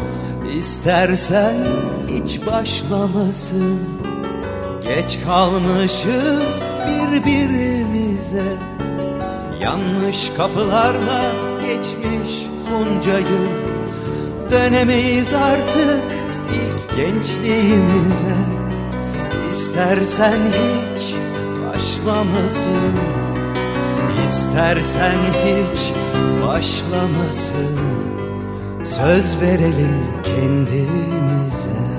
İstersen 0.56 1.54
hiç 2.08 2.40
başlamasın. 2.46 3.80
Geç 4.82 5.18
kalmışız 5.24 6.62
birbirimize. 6.88 8.44
Yanlış 9.60 10.30
kapılarla 10.36 11.22
geçmiş 11.62 12.46
bunca 12.70 13.18
yıl 13.18 13.72
Dönemeyiz 14.50 15.32
artık 15.32 16.02
ilk 16.52 16.96
gençliğimize. 16.96 18.36
İstersen 19.54 20.38
hiç 20.52 21.14
başlamasın 21.64 23.21
İstersen 24.32 25.18
hiç 25.44 25.92
başlamasın. 26.46 27.78
Söz 28.84 29.40
verelim 29.40 29.96
kendimize 30.24 31.91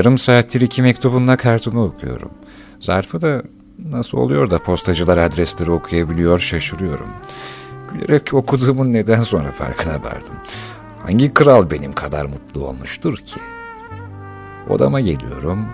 Yarım 0.00 0.18
saattir 0.18 0.60
iki 0.60 0.82
mektubunla 0.82 1.36
kartını 1.36 1.84
okuyorum. 1.84 2.30
Zarfı 2.78 3.20
da 3.20 3.42
nasıl 3.78 4.18
oluyor 4.18 4.50
da 4.50 4.62
postacılar 4.62 5.18
adresleri 5.18 5.70
okuyabiliyor 5.70 6.38
şaşırıyorum. 6.38 7.08
Gülerek 7.92 8.34
okuduğumun 8.34 8.92
neden 8.92 9.22
sonra 9.22 9.52
farkına 9.52 9.92
vardım. 9.92 10.34
Hangi 11.02 11.34
kral 11.34 11.70
benim 11.70 11.92
kadar 11.92 12.24
mutlu 12.24 12.66
olmuştur 12.68 13.16
ki? 13.16 13.40
Odama 14.68 15.00
geliyorum. 15.00 15.66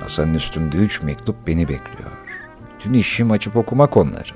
Masanın 0.00 0.34
üstünde 0.34 0.76
üç 0.76 1.02
mektup 1.02 1.46
beni 1.46 1.68
bekliyor. 1.68 2.10
Bütün 2.74 2.94
işim 2.94 3.30
açıp 3.30 3.56
okumak 3.56 3.96
onları. 3.96 4.34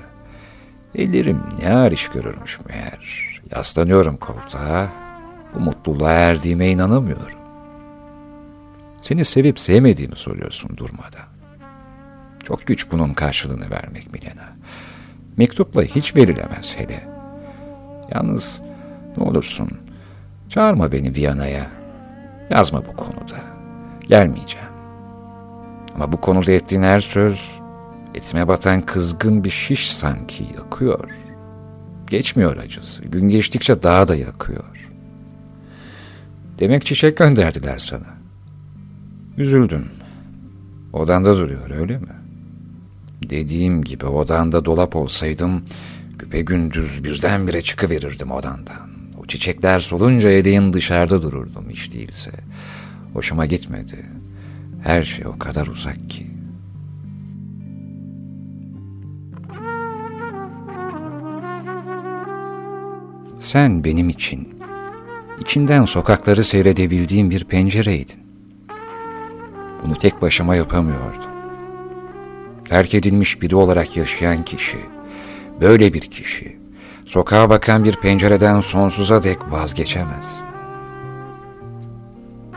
Ellerim 0.95 1.39
ne 1.63 1.89
iş 1.93 2.07
görürmüş 2.07 2.59
meğer. 2.69 3.39
Yaslanıyorum 3.55 4.17
koltuğa. 4.17 4.89
Bu 5.55 5.59
mutluluğa 5.59 6.11
erdiğime 6.11 6.67
inanamıyorum. 6.67 7.46
Seni 9.01 9.25
sevip 9.25 9.59
sevmediğimi 9.59 10.15
soruyorsun 10.15 10.77
durmadan. 10.77 11.25
Çok 12.43 12.67
güç 12.67 12.91
bunun 12.91 13.13
karşılığını 13.13 13.71
vermek 13.71 14.13
Milena. 14.13 14.57
Mektupla 15.37 15.83
hiç 15.83 16.15
verilemez 16.15 16.75
hele. 16.77 17.07
Yalnız 18.15 18.61
ne 19.17 19.23
olursun 19.23 19.69
çağırma 20.49 20.91
beni 20.91 21.15
Viyana'ya. 21.15 21.67
Yazma 22.51 22.85
bu 22.85 22.95
konuda. 22.95 23.39
Gelmeyeceğim. 24.07 24.67
Ama 25.95 26.11
bu 26.11 26.21
konuda 26.21 26.51
ettiğin 26.51 26.83
her 26.83 26.99
söz 26.99 27.59
etime 28.15 28.47
batan 28.47 28.81
kızgın 28.81 29.43
bir 29.43 29.49
şiş 29.49 29.93
sanki 29.93 30.43
yakıyor. 30.57 31.09
Geçmiyor 32.07 32.57
acısı. 32.57 33.05
Gün 33.05 33.29
geçtikçe 33.29 33.83
daha 33.83 34.07
da 34.07 34.15
yakıyor. 34.15 34.89
Demek 36.59 36.85
çiçek 36.85 37.17
gönderdiler 37.17 37.79
sana. 37.79 38.16
Üzüldüm. 39.37 39.85
Odanda 40.93 41.37
duruyor 41.37 41.69
öyle 41.69 41.97
mi? 41.97 42.07
Dediğim 43.29 43.83
gibi 43.83 44.05
odanda 44.05 44.65
dolap 44.65 44.95
olsaydım 44.95 45.63
güpe 46.19 46.41
gündüz 46.41 47.03
birdenbire 47.03 47.61
çıkıverirdim 47.61 48.31
odandan. 48.31 48.89
O 49.23 49.25
çiçekler 49.25 49.79
solunca 49.79 50.29
edeğin 50.29 50.73
dışarıda 50.73 51.21
dururdum 51.21 51.65
hiç 51.69 51.93
değilse. 51.93 52.31
Hoşuma 53.13 53.45
gitmedi. 53.45 54.05
Her 54.83 55.03
şey 55.03 55.27
o 55.27 55.39
kadar 55.39 55.67
uzak 55.67 56.09
ki. 56.09 56.27
Sen 63.39 63.83
benim 63.83 64.09
için, 64.09 64.59
içinden 65.39 65.85
sokakları 65.85 66.43
seyredebildiğim 66.43 67.29
bir 67.29 67.43
pencereydin. 67.43 68.26
Bunu 69.83 69.95
tek 69.95 70.21
başıma 70.21 70.55
yapamıyordum. 70.55 71.31
Terk 72.69 72.93
edilmiş 72.93 73.41
biri 73.41 73.55
olarak 73.55 73.97
yaşayan 73.97 74.43
kişi, 74.43 74.79
böyle 75.61 75.93
bir 75.93 76.01
kişi, 76.01 76.57
sokağa 77.05 77.49
bakan 77.49 77.83
bir 77.83 77.95
pencereden 77.95 78.61
sonsuza 78.61 79.23
dek 79.23 79.51
vazgeçemez. 79.51 80.41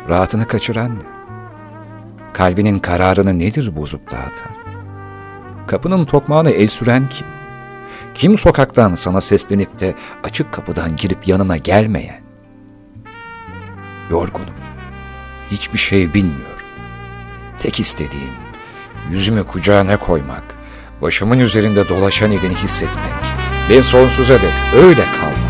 Rahatını 0.09 0.47
kaçıran 0.47 0.95
ne? 0.95 1.21
Kalbinin 2.33 2.79
kararını 2.79 3.39
nedir 3.39 3.77
bozup 3.77 4.11
dağıtan? 4.11 4.53
Kapının 5.67 6.05
tokmağına 6.05 6.51
el 6.51 6.69
süren 6.69 7.05
kim? 7.05 7.27
Kim 8.15 8.39
sokaktan 8.39 8.95
sana 8.95 9.21
seslenip 9.21 9.81
de 9.81 9.95
açık 10.25 10.53
kapıdan 10.53 10.97
girip 10.97 11.29
yanına 11.29 11.57
gelmeyen? 11.57 12.21
Yorgunum. 14.11 14.55
Hiçbir 15.51 15.79
şey 15.79 16.15
bilmiyorum. 16.15 16.60
Tek 17.61 17.81
istediğim 17.81 18.33
yüzümü 19.11 19.44
kucağına 19.44 19.96
koymak, 19.96 20.44
başımın 21.03 21.38
üzerinde 21.38 21.88
dolaşan 21.88 22.33
elini 22.33 22.55
hissetmek 22.55 23.12
ve 23.70 23.83
sonsuza 23.83 24.35
dek 24.35 24.53
öyle 24.75 25.05
kalmak. 25.20 25.50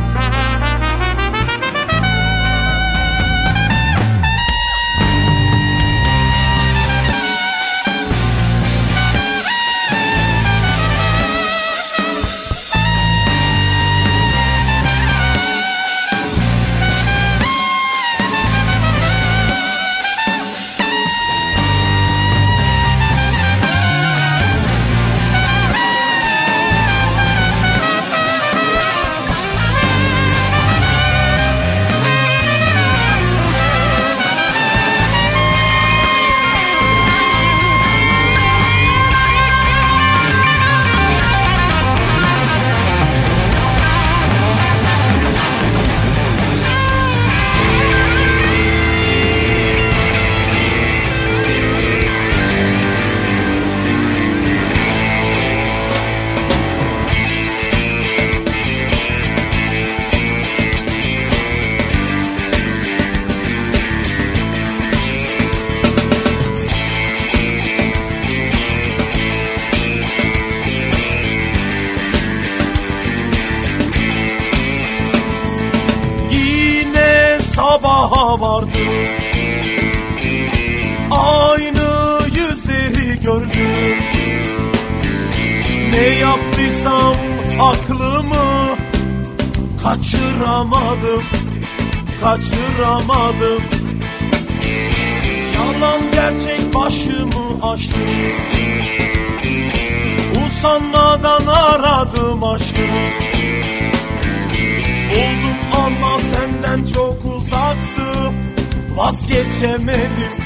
Vazgeçemedim 109.11 110.37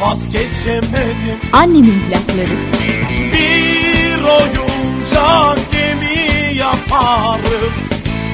Vazgeçemedim 0.00 1.38
Annemin 1.52 2.02
plakları. 2.10 2.58
Bir 3.32 4.22
oyuncak 4.22 5.72
gemi 5.72 6.56
yaparım. 6.56 7.72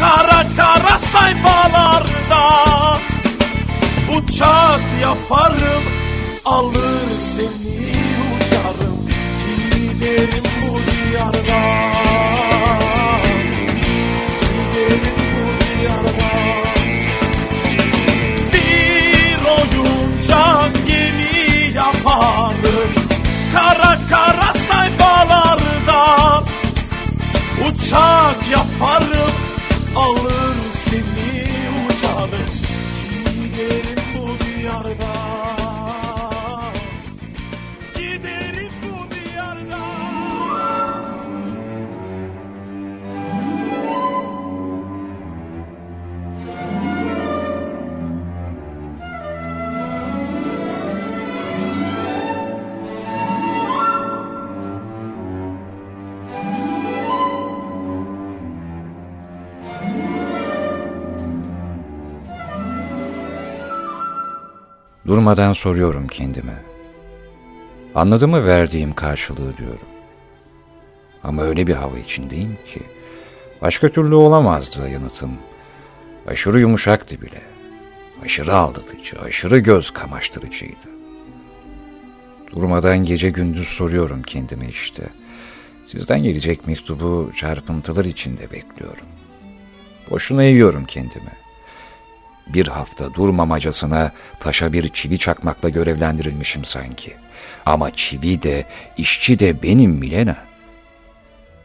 Kara 0.01 0.45
kara 0.57 0.99
sayfalarda 0.99 2.45
Uçak 4.17 4.81
yaparım. 5.03 5.83
Alır 6.45 7.19
seni 7.19 7.93
uçarım. 8.37 9.09
Giderim 9.73 10.45
bu 10.63 10.81
diyardan 10.91 11.98
Uçak 27.89 28.38
Durmadan 65.29 65.53
soruyorum 65.53 66.07
kendime. 66.07 66.63
Anladı 67.95 68.29
mı 68.29 68.47
verdiğim 68.47 68.93
karşılığı 68.93 69.57
diyorum. 69.57 69.87
Ama 71.25 71.43
öyle 71.43 71.67
bir 71.67 71.75
hava 71.75 71.99
içindeyim 71.99 72.59
ki 72.65 72.81
başka 73.63 73.89
türlü 73.89 74.15
olamazdı 74.15 74.89
yanıtım. 74.89 75.31
Aşırı 76.27 76.61
yumuşaktı 76.61 77.21
bile. 77.21 77.41
Aşırı 78.25 78.55
aldatıcı, 78.55 79.21
aşırı 79.21 79.59
göz 79.59 79.91
kamaştırıcıydı. 79.91 80.89
Durmadan 82.53 83.05
gece 83.05 83.31
gündüz 83.31 83.69
soruyorum 83.69 84.23
kendime 84.23 84.69
işte. 84.69 85.05
Sizden 85.87 86.23
gelecek 86.23 86.67
mektubu 86.67 87.31
çarpıntılar 87.37 88.05
içinde 88.05 88.51
bekliyorum. 88.51 89.07
Boşuna 90.11 90.43
yiyorum 90.43 90.85
kendimi. 90.85 91.33
Bir 92.55 92.67
hafta 92.67 93.15
durmamacasına 93.15 94.13
taşa 94.41 94.73
bir 94.73 94.89
çivi 94.89 95.19
çakmakla 95.19 95.69
görevlendirilmişim 95.69 96.65
sanki. 96.65 97.17
Ama 97.67 97.91
çivi 97.91 98.43
de, 98.43 98.65
işçi 98.97 99.39
de 99.39 99.63
benim 99.63 99.91
Milena. 99.91 100.37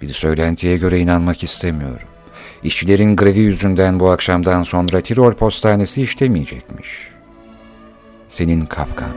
Bir 0.02 0.14
söylentiye 0.14 0.78
göre 0.78 1.00
inanmak 1.00 1.44
istemiyorum. 1.44 2.08
İşçilerin 2.64 3.16
grevi 3.16 3.40
yüzünden 3.40 4.00
bu 4.00 4.10
akşamdan 4.10 4.64
sonra 4.64 5.02
Tirol 5.02 5.34
postanesi 5.34 6.02
işlemeyecekmiş. 6.02 6.88
Senin 8.30 8.66
Kafkan. 8.66 9.10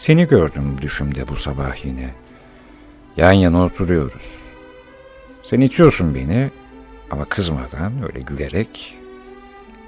Seni 0.00 0.26
gördüm 0.26 0.76
düşümde 0.82 1.28
bu 1.28 1.36
sabah 1.36 1.84
yine. 1.84 2.10
Yan 3.16 3.32
yana 3.32 3.64
oturuyoruz. 3.64 4.38
Sen 5.42 5.60
itiyorsun 5.60 6.14
beni 6.14 6.50
ama 7.10 7.24
kızmadan 7.24 7.92
öyle 8.02 8.20
gülerek. 8.20 8.96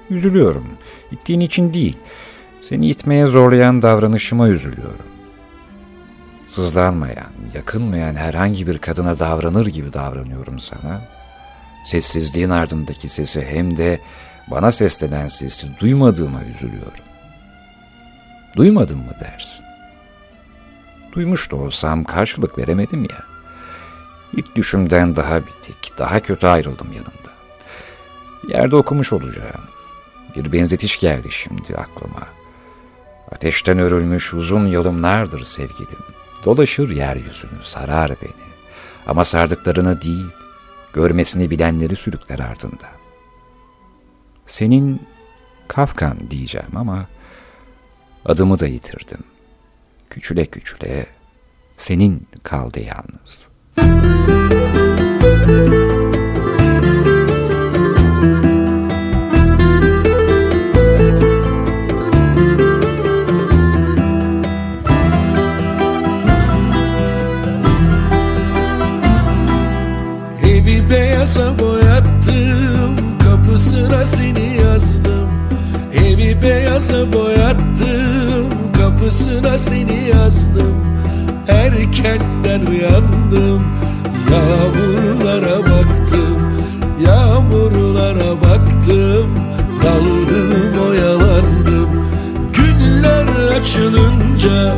Üzülüyorum. 0.09 0.67
İttiğin 1.11 1.39
için 1.39 1.73
değil. 1.73 1.97
Seni 2.61 2.87
itmeye 2.87 3.25
zorlayan 3.25 3.81
davranışıma 3.81 4.49
üzülüyorum. 4.49 5.05
Sızlanmayan, 6.49 7.31
yakınmayan 7.55 8.15
herhangi 8.15 8.67
bir 8.67 8.77
kadına 8.77 9.19
davranır 9.19 9.65
gibi 9.65 9.93
davranıyorum 9.93 10.59
sana. 10.59 11.01
Sessizliğin 11.85 12.49
ardındaki 12.49 13.09
sesi 13.09 13.45
hem 13.45 13.77
de 13.77 13.99
bana 14.51 14.71
seslenen 14.71 15.27
sesi 15.27 15.79
duymadığıma 15.79 16.43
üzülüyorum. 16.43 17.05
Duymadın 18.55 18.97
mı 18.97 19.13
dersin? 19.19 19.62
Duymuş 21.15 21.51
da 21.51 21.55
olsam 21.55 22.03
karşılık 22.03 22.57
veremedim 22.57 23.03
ya. 23.03 23.23
İlk 24.33 24.55
düşümden 24.55 25.15
daha 25.15 25.41
bitik, 25.41 25.97
daha 25.97 26.19
kötü 26.19 26.47
ayrıldım 26.47 26.87
yanında. 26.93 27.33
Yerde 28.47 28.75
okumuş 28.75 29.13
olacağım. 29.13 29.61
Bir 30.35 30.51
benzetiş 30.51 30.99
geldi 30.99 31.31
şimdi 31.31 31.75
aklıma. 31.75 32.27
Ateşten 33.31 33.79
örülmüş 33.79 34.33
uzun 34.33 34.67
yolumlardır 34.67 35.45
sevgilim. 35.45 35.99
Dolaşır 36.45 36.89
yeryüzünü, 36.89 37.63
sarar 37.63 38.11
beni. 38.21 38.53
Ama 39.07 39.25
sardıklarını 39.25 40.01
değil, 40.01 40.27
görmesini 40.93 41.49
bilenleri 41.49 41.95
sürükler 41.95 42.39
ardında. 42.39 42.87
Senin 44.45 45.01
Kafkan 45.67 46.17
diyeceğim 46.31 46.77
ama 46.77 47.07
adımı 48.25 48.59
da 48.59 48.67
yitirdim. 48.67 49.32
Küçüle 50.13 50.45
küçüle 50.45 51.05
senin 51.77 52.27
kaldı 52.43 52.79
yalnız. 52.79 53.47
Evi 70.47 70.89
beyaza 70.89 71.59
boyattım 71.59 73.17
Kapısına 73.19 74.05
seni 74.05 74.57
yazdım 74.61 75.29
Evi 75.93 76.41
beyaza 76.41 77.13
boyattım 77.13 78.32
Kapısına 79.13 79.57
seni 79.57 80.09
yazdım. 80.09 80.75
Erkenden 81.47 82.65
uyandım. 82.65 83.63
Yağmurlara 84.31 85.59
baktım. 85.59 86.39
Yağmurlara 87.05 88.41
baktım. 88.41 89.29
Daldım 89.83 90.89
oyalandım. 90.89 91.89
Günler 92.53 93.27
açılınca 93.61 94.75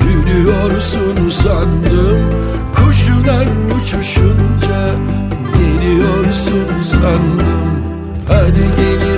Gülüyorsun 0.00 1.30
sandım 1.30 2.30
Kuşlar 2.74 3.46
uçuşunca 3.76 4.90
Geliyorsun 5.58 6.82
sandım. 6.82 7.68
Hadi 8.28 8.76
geliver 8.76 9.17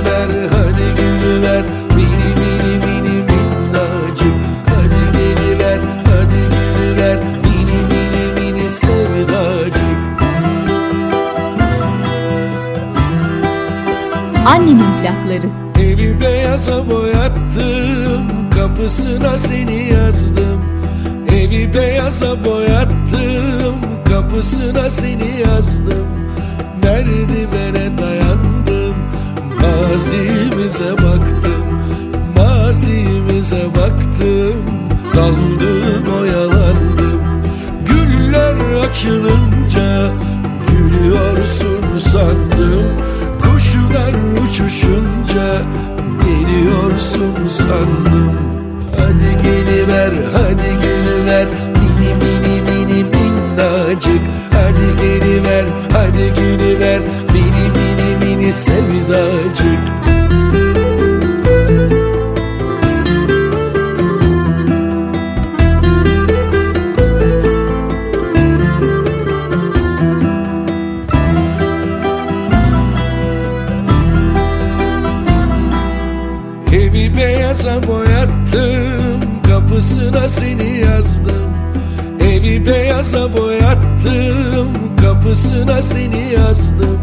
Evi 82.40 82.66
beyaza 82.66 83.32
boyattım 83.36 84.68
Kapısına 85.02 85.82
seni 85.82 86.32
yazdım. 86.32 86.98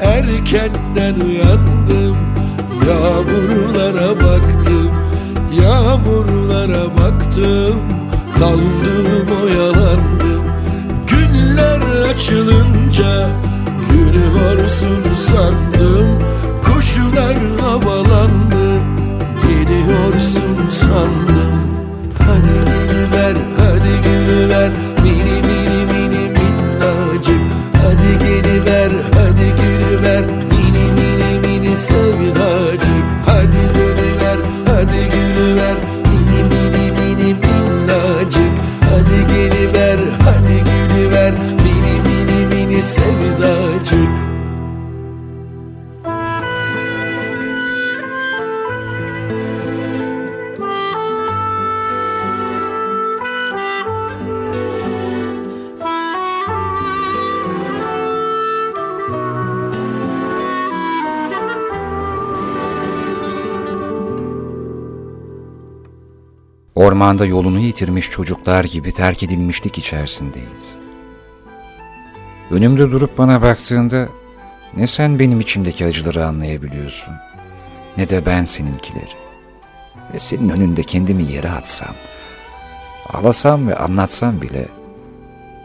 Erkenden 0.00 1.20
uyandım 1.20 2.16
Yağmurlara 2.88 4.16
baktım 4.16 4.90
Yağmurlara 5.62 6.84
baktım. 6.84 7.76
Daldım 8.40 9.42
oyalandım. 9.44 10.42
Günler 11.06 12.02
açılınca 12.02 13.28
Gülüyorsun 13.90 15.14
sandım. 15.16 16.18
Kuşlar 16.64 17.36
havalandı 17.60 18.80
Geliyorsun 19.42 20.68
sandım. 20.68 21.60
Gülüver 22.18 22.79
gülüver 24.04 24.70
Mini 25.02 25.36
mini 25.46 25.84
mini 25.92 26.24
minnacık. 26.36 27.42
Hadi 27.82 28.24
geliver 28.24 28.90
hadi 29.14 29.48
gülüver. 29.60 30.24
Mini 30.50 30.86
mini 30.96 31.40
mini 31.40 31.76
sevdacık. 31.76 33.04
Hadi 33.26 33.62
gülüver 33.74 34.38
hadi 34.66 35.02
gülüver. 35.14 35.76
Mini 36.10 36.40
mini 36.50 36.92
mini 36.92 37.34
minnacık. 37.34 38.52
Hadi 38.90 39.34
geliver 39.34 39.98
hadi 40.24 40.56
gülüver. 40.68 41.32
Mini 41.32 41.94
mini 42.04 42.46
mini 42.54 42.82
sevdacık 42.82 43.79
ormanda 66.90 67.26
yolunu 67.26 67.58
yitirmiş 67.58 68.10
çocuklar 68.10 68.64
gibi 68.64 68.92
terk 68.92 69.22
edilmişlik 69.22 69.78
içerisindeyiz. 69.78 70.74
Önümde 72.50 72.90
durup 72.90 73.18
bana 73.18 73.42
baktığında 73.42 74.08
ne 74.76 74.86
sen 74.86 75.18
benim 75.18 75.40
içimdeki 75.40 75.86
acıları 75.86 76.26
anlayabiliyorsun 76.26 77.14
ne 77.96 78.08
de 78.08 78.26
ben 78.26 78.44
seninkileri. 78.44 79.14
Ve 80.14 80.18
senin 80.18 80.48
önünde 80.48 80.82
kendimi 80.82 81.32
yere 81.32 81.50
atsam, 81.50 81.94
ağlasam 83.06 83.68
ve 83.68 83.76
anlatsam 83.76 84.40
bile 84.40 84.68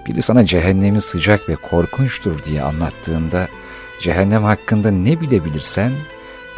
biri 0.07 0.21
sana 0.21 0.45
cehennemi 0.45 1.01
sıcak 1.01 1.49
ve 1.49 1.55
korkunçtur 1.55 2.43
diye 2.43 2.61
anlattığında 2.61 3.47
cehennem 4.01 4.43
hakkında 4.43 4.91
ne 4.91 5.21
bilebilirsen 5.21 5.91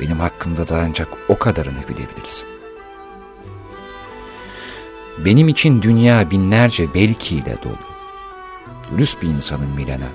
benim 0.01 0.19
hakkımda 0.19 0.67
da 0.67 0.81
ancak 0.85 1.07
o 1.29 1.37
kadarını 1.37 1.87
bilebilirsin. 1.89 2.56
Benim 5.25 5.47
için 5.47 5.81
dünya 5.81 6.31
binlerce 6.31 6.93
belkiyle 6.93 7.57
dolu. 7.63 7.77
Dürüst 8.91 9.21
bir 9.21 9.27
insanım 9.27 9.71
Milena. 9.75 10.09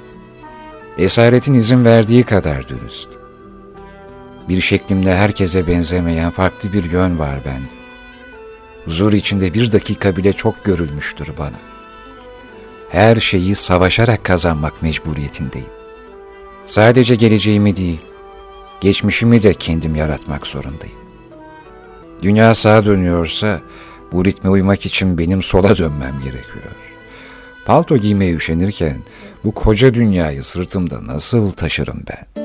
Esaretin 0.98 1.54
izin 1.54 1.84
verdiği 1.84 2.22
kadar 2.22 2.68
dürüst. 2.68 3.08
Bir 4.48 4.60
şeklimde 4.60 5.16
herkese 5.16 5.66
benzemeyen 5.66 6.30
farklı 6.30 6.72
bir 6.72 6.84
yön 6.84 7.18
var 7.18 7.38
bende. 7.46 7.74
Huzur 8.84 9.12
içinde 9.12 9.54
bir 9.54 9.72
dakika 9.72 10.16
bile 10.16 10.32
çok 10.32 10.64
görülmüştür 10.64 11.28
bana. 11.38 11.56
Her 12.90 13.16
şeyi 13.16 13.54
savaşarak 13.54 14.24
kazanmak 14.24 14.82
mecburiyetindeyim. 14.82 15.68
Sadece 16.66 17.14
geleceğimi 17.14 17.76
değil, 17.76 18.00
geçmişimi 18.80 19.42
de 19.42 19.54
kendim 19.54 19.96
yaratmak 19.96 20.46
zorundayım. 20.46 20.96
Dünya 22.22 22.54
sağa 22.54 22.84
dönüyorsa 22.84 23.60
bu 24.12 24.24
ritme 24.24 24.50
uymak 24.50 24.86
için 24.86 25.18
benim 25.18 25.42
sola 25.42 25.76
dönmem 25.76 26.20
gerekiyor. 26.20 26.74
Palto 27.64 27.96
giymeye 27.96 28.34
üşenirken 28.34 28.96
bu 29.44 29.52
koca 29.52 29.94
dünyayı 29.94 30.42
sırtımda 30.42 31.06
nasıl 31.06 31.52
taşırım 31.52 32.02
ben? 32.08 32.42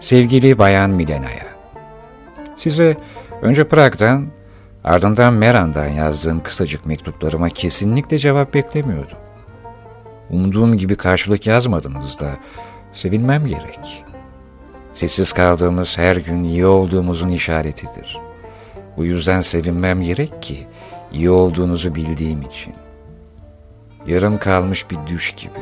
Sevgili 0.00 0.58
Bayan 0.58 0.90
Milena'ya, 0.90 1.46
size 2.56 2.96
önce 3.42 3.68
Prag'dan 3.68 4.39
ardından 4.84 5.34
Meran'dan 5.34 5.88
yazdığım 5.88 6.42
kısacık 6.42 6.86
mektuplarıma 6.86 7.48
kesinlikle 7.48 8.18
cevap 8.18 8.54
beklemiyordum. 8.54 9.18
Umduğum 10.30 10.76
gibi 10.76 10.96
karşılık 10.96 11.46
yazmadınız 11.46 12.20
da 12.20 12.30
sevinmem 12.92 13.46
gerek. 13.46 14.04
Sessiz 14.94 15.32
kaldığımız 15.32 15.98
her 15.98 16.16
gün 16.16 16.44
iyi 16.44 16.66
olduğumuzun 16.66 17.28
işaretidir. 17.28 18.18
Bu 18.96 19.04
yüzden 19.04 19.40
sevinmem 19.40 20.02
gerek 20.02 20.42
ki 20.42 20.66
iyi 21.12 21.30
olduğunuzu 21.30 21.94
bildiğim 21.94 22.42
için. 22.42 22.74
Yarım 24.06 24.38
kalmış 24.38 24.90
bir 24.90 24.98
düş 25.06 25.32
gibi. 25.32 25.60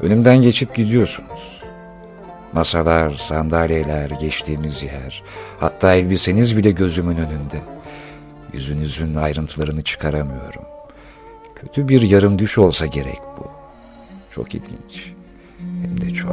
Önümden 0.00 0.42
geçip 0.42 0.74
gidiyorsunuz. 0.74 1.62
Masalar, 2.52 3.10
sandalyeler, 3.10 4.10
geçtiğimiz 4.10 4.82
yer, 4.82 5.22
hatta 5.60 5.94
elbiseniz 5.94 6.56
bile 6.56 6.70
gözümün 6.70 7.16
önünde. 7.16 7.60
Yüzünüzün 8.52 9.14
ayrıntılarını 9.14 9.82
çıkaramıyorum. 9.82 10.64
Kötü 11.54 11.88
bir 11.88 12.02
yarım 12.02 12.38
düş 12.38 12.58
olsa 12.58 12.86
gerek 12.86 13.20
bu. 13.38 13.50
Çok 14.34 14.54
ilginç. 14.54 15.12
Hem 15.58 16.00
de 16.00 16.14
çok. 16.14 16.32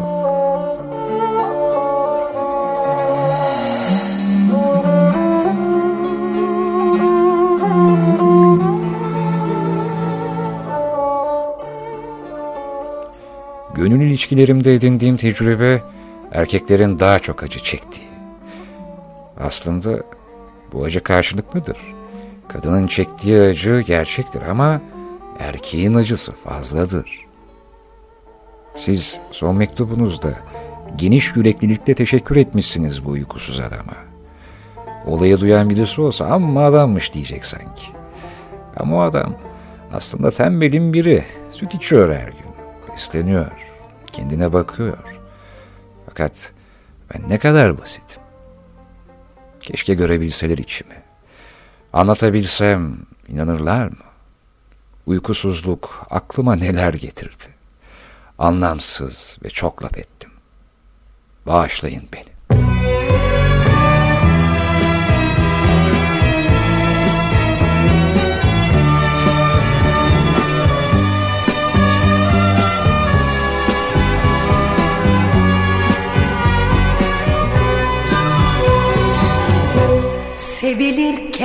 Gönül 13.76 14.02
ilişkilerimde 14.02 14.74
edindiğim 14.74 15.18
tecrübe 15.18 15.82
erkeklerin 16.32 17.00
daha 17.00 17.20
çok 17.20 17.44
acı 17.44 17.60
çektiği. 17.64 18.08
Aslında 19.40 20.04
bu 20.74 20.84
acı 20.84 21.04
karşılıklıdır. 21.04 21.78
Kadının 22.50 22.88
çektiği 22.88 23.42
acı 23.42 23.82
gerçektir 23.88 24.42
ama 24.42 24.82
erkeğin 25.40 25.94
acısı 25.94 26.32
fazladır. 26.32 27.26
Siz 28.76 29.20
son 29.32 29.56
mektubunuzda 29.56 30.34
geniş 30.96 31.36
yüreklilikle 31.36 31.94
teşekkür 31.94 32.36
etmişsiniz 32.36 33.06
bu 33.06 33.10
uykusuz 33.10 33.60
adama. 33.60 33.94
Olayı 35.06 35.40
duyan 35.40 35.70
birisi 35.70 36.02
olsa 36.02 36.26
amma 36.26 36.66
adammış 36.66 37.14
diyecek 37.14 37.46
sanki. 37.46 37.84
Ama 38.78 38.98
o 38.98 39.00
adam 39.00 39.36
aslında 39.94 40.32
tembelin 40.32 40.94
biri. 40.94 41.24
Süt 41.52 41.74
içiyor 41.74 42.16
her 42.16 42.28
gün. 42.28 42.50
Besleniyor. 42.94 43.52
Kendine 44.12 44.54
bakıyor. 44.54 44.98
Fakat 46.06 46.52
ben 47.14 47.30
ne 47.30 47.40
kadar 47.40 47.82
basitim. 47.82 48.22
Keşke 49.60 49.94
görebilseler 49.94 50.58
içimi. 50.58 51.09
Anlatabilsem 51.94 52.98
inanırlar 53.28 53.88
mı? 53.88 53.98
Uykusuzluk 55.06 56.08
aklıma 56.10 56.56
neler 56.56 56.94
getirdi. 56.94 57.44
Anlamsız 58.40 59.38
ve 59.44 59.50
çok 59.50 59.84
laf 59.84 59.98
ettim. 59.98 60.32
Bağışlayın 61.46 62.04
beni. 62.14 62.39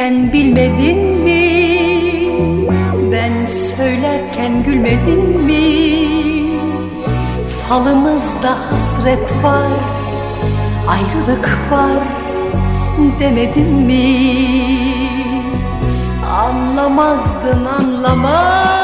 Sevilirken 0.05 0.33
bilmedin 0.33 0.99
mi? 1.25 1.45
Ben 3.13 3.47
söylerken 3.47 4.63
gülmedin 4.63 5.41
mi? 5.45 5.65
Falımızda 7.69 8.57
hasret 8.71 9.45
var, 9.45 9.73
ayrılık 10.89 11.59
var 11.71 12.03
demedim 13.21 13.73
mi? 13.73 14.17
Anlamazdın 16.31 17.65
anlamazdın, 17.65 18.75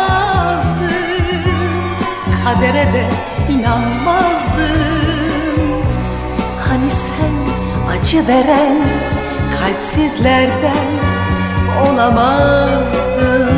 kadere 2.45 2.93
de 2.93 3.07
inanmazdın. 3.53 4.81
Hani 6.68 6.91
sen 6.91 7.35
acı 7.93 8.29
veren 8.29 8.77
kalpsizlerden 9.59 11.10
olamazdın. 11.87 13.51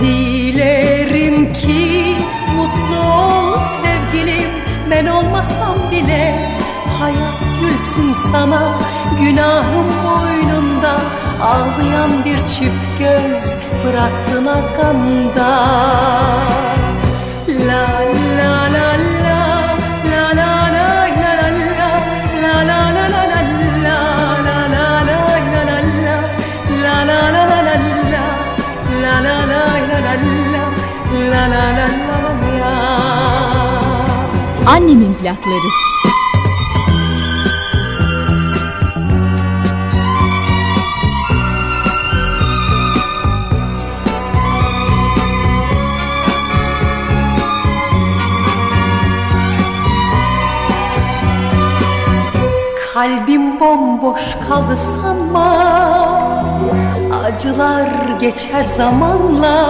Dilerim 0.00 1.52
ki 1.52 2.16
mutlu 2.56 3.12
ol 3.14 3.58
sevgilim. 3.58 4.50
Ben 4.90 5.06
olmasam 5.06 5.76
bile 5.90 6.34
hayat 7.00 7.42
gülsün 7.60 8.12
sana. 8.32 8.78
Günahım 9.20 9.88
boynunda 10.04 10.96
ağlayan 11.42 12.24
bir 12.24 12.36
çift 12.36 12.98
göz 12.98 13.56
bıraktın 13.86 14.46
arkanda 14.46 15.50
la 17.48 17.86
la 18.38 18.72
la 18.74 18.85
Annemin 34.86 35.14
plakları. 35.14 35.68
Kalbim 52.94 53.60
bomboş 53.60 54.36
kaldı 54.48 54.76
sanma. 54.76 55.50
Acılar 57.24 57.88
geçer 58.20 58.64
zamanla. 58.64 59.66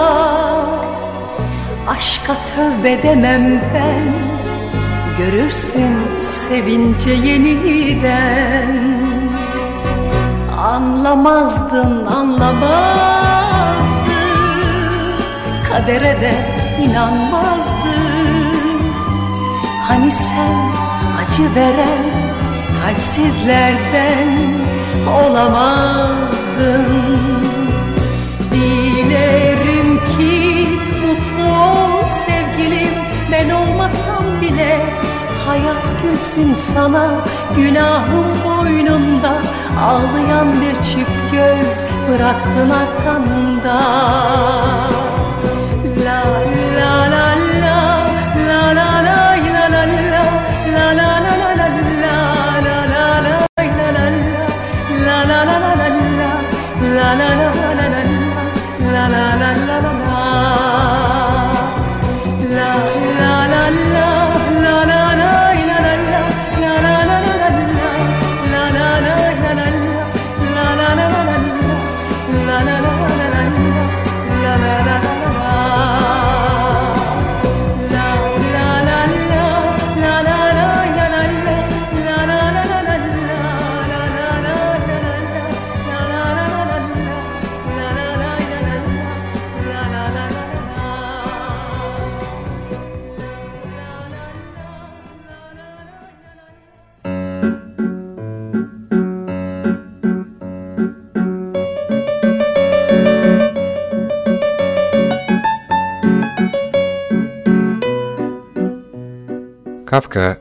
Aşka 1.89 2.37
tövbe 2.55 3.03
demem 3.03 3.61
ben 3.75 4.36
Görürsün 5.19 5.97
sevince 6.49 7.11
yeniden. 7.11 8.77
Anlamazdın 10.59 12.07
anlamazdın. 12.07 12.67
Kadere 15.69 16.21
de 16.21 16.33
inanmazdın. 16.83 18.07
Hani 19.89 20.13
sen 20.13 20.57
acı 21.21 21.55
veren 21.55 22.05
kalpsizlerden 22.83 24.29
olamazdın. 25.25 26.87
Dilerim 28.51 28.86
Hayat 35.57 36.03
gülsün 36.03 36.55
sana 36.55 37.11
günahım 37.57 38.25
boynunda 38.45 39.33
Ağlayan 39.81 40.61
bir 40.61 40.75
çift 40.75 41.33
göz 41.33 41.85
bıraktın 42.09 42.71
arkanda 42.71 43.81
Kafka, 109.97 110.37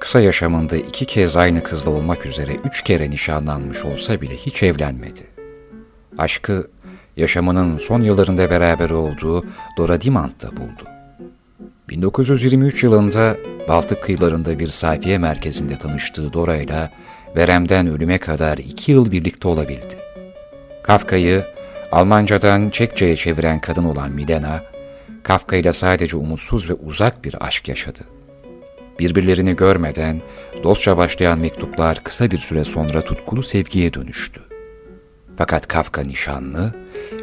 kısa 0.00 0.20
yaşamında 0.20 0.76
iki 0.76 1.04
kez 1.06 1.36
aynı 1.36 1.62
kızla 1.62 1.90
olmak 1.90 2.26
üzere 2.26 2.52
üç 2.64 2.82
kere 2.82 3.10
nişanlanmış 3.10 3.84
olsa 3.84 4.20
bile 4.20 4.36
hiç 4.36 4.62
evlenmedi. 4.62 5.20
Aşkı, 6.18 6.70
yaşamının 7.16 7.78
son 7.78 8.02
yıllarında 8.02 8.50
beraber 8.50 8.90
olduğu 8.90 9.44
Dora 9.78 10.00
Dimant'ta 10.00 10.56
buldu. 10.56 10.84
1923 11.88 12.84
yılında 12.84 13.36
Baltık 13.68 14.02
kıyılarında 14.02 14.58
bir 14.58 14.68
sayfiye 14.68 15.18
merkezinde 15.18 15.78
tanıştığı 15.78 16.32
Dora 16.32 16.56
ile 16.56 16.90
veremden 17.36 17.86
ölüme 17.86 18.18
kadar 18.18 18.58
iki 18.58 18.92
yıl 18.92 19.10
birlikte 19.10 19.48
olabildi. 19.48 19.96
Kafka'yı 20.82 21.44
Almancadan 21.92 22.70
Çekçe'ye 22.70 23.16
çeviren 23.16 23.60
kadın 23.60 23.84
olan 23.84 24.10
Milena, 24.10 24.62
Kafka 25.22 25.56
ile 25.56 25.72
sadece 25.72 26.16
umutsuz 26.16 26.70
ve 26.70 26.74
uzak 26.74 27.24
bir 27.24 27.46
aşk 27.46 27.68
yaşadı. 27.68 28.15
Birbirlerini 28.98 29.56
görmeden 29.56 30.22
dostça 30.62 30.96
başlayan 30.96 31.38
mektuplar 31.38 32.04
kısa 32.04 32.30
bir 32.30 32.38
süre 32.38 32.64
sonra 32.64 33.04
tutkulu 33.04 33.42
sevgiye 33.42 33.92
dönüştü. 33.92 34.40
Fakat 35.36 35.68
Kafka 35.68 36.02
nişanlı, 36.02 36.74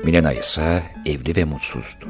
Milena 0.04 0.34
ise 0.34 0.84
evli 1.06 1.36
ve 1.36 1.44
mutsuzdu. 1.44 2.06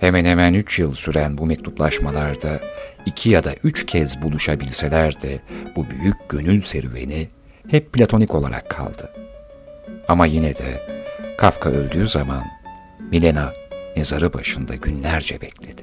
Hemen 0.00 0.24
hemen 0.24 0.54
üç 0.54 0.78
yıl 0.78 0.94
süren 0.94 1.38
bu 1.38 1.46
mektuplaşmalarda 1.46 2.60
iki 3.06 3.30
ya 3.30 3.44
da 3.44 3.54
üç 3.64 3.86
kez 3.86 4.22
buluşabilseler 4.22 5.22
de 5.22 5.40
bu 5.76 5.90
büyük 5.90 6.28
gönül 6.28 6.62
serüveni 6.62 7.28
hep 7.68 7.92
platonik 7.92 8.34
olarak 8.34 8.70
kaldı. 8.70 9.10
Ama 10.08 10.26
yine 10.26 10.58
de 10.58 10.82
Kafka 11.38 11.70
öldüğü 11.70 12.08
zaman 12.08 12.44
Milena 13.10 13.52
mezarı 13.96 14.32
başında 14.32 14.74
günlerce 14.74 15.40
bekledi. 15.40 15.82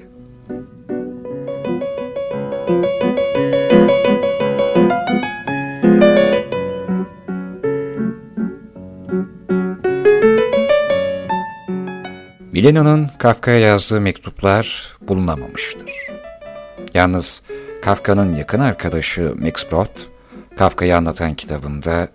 Milena'nın 12.63 13.09
Kafka'ya 13.17 13.59
yazdığı 13.59 14.01
mektuplar 14.01 14.97
bulunamamıştır. 15.01 15.91
Yalnız 16.93 17.41
Kafka'nın 17.81 18.35
yakın 18.35 18.59
arkadaşı 18.59 19.35
Max 19.39 19.71
Brod, 19.71 19.99
Kafka'yı 20.57 20.97
anlatan 20.97 21.33
kitabında 21.33 22.07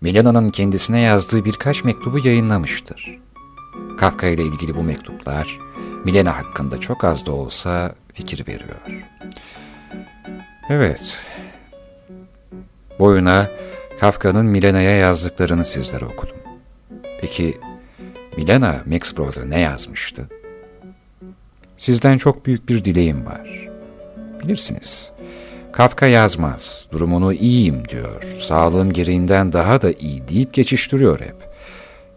Milena'nın 0.00 0.50
kendisine 0.50 1.00
yazdığı 1.00 1.44
birkaç 1.44 1.84
mektubu 1.84 2.18
yayınlamıştır. 2.18 3.18
Kafka 3.98 4.26
ile 4.26 4.42
ilgili 4.42 4.74
bu 4.74 4.82
mektuplar 4.82 5.58
Milena 6.04 6.36
hakkında 6.36 6.80
çok 6.80 7.04
az 7.04 7.26
da 7.26 7.32
olsa 7.32 7.94
fikir 8.12 8.46
veriyor. 8.46 8.76
Evet, 10.70 11.18
boyuna 12.98 13.50
Kafka'nın 14.00 14.46
Milena'ya 14.46 14.90
yazdıklarını 14.96 15.64
sizlere 15.64 16.04
okudum. 16.04 16.36
Peki 17.20 17.58
Milena 18.36 18.82
Max 18.86 19.16
Brod'a 19.16 19.44
ne 19.44 19.60
yazmıştı? 19.60 20.28
Sizden 21.76 22.18
çok 22.18 22.46
büyük 22.46 22.68
bir 22.68 22.84
dileğim 22.84 23.26
var. 23.26 23.68
Bilirsiniz, 24.42 25.12
Kafka 25.72 26.06
yazmaz, 26.06 26.86
durumunu 26.92 27.32
iyiyim 27.32 27.88
diyor, 27.88 28.22
sağlığım 28.40 28.92
gereğinden 28.92 29.52
daha 29.52 29.82
da 29.82 29.92
iyi 29.92 30.28
deyip 30.28 30.54
geçiştiriyor 30.54 31.20
hep. 31.20 31.36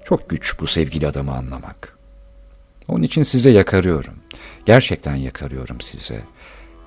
Çok 0.03 0.29
güç 0.29 0.59
bu 0.59 0.67
sevgili 0.67 1.07
adamı 1.07 1.33
anlamak. 1.33 1.97
Onun 2.87 3.03
için 3.03 3.23
size 3.23 3.49
yakarıyorum. 3.49 4.15
Gerçekten 4.65 5.15
yakarıyorum 5.15 5.81
size. 5.81 6.21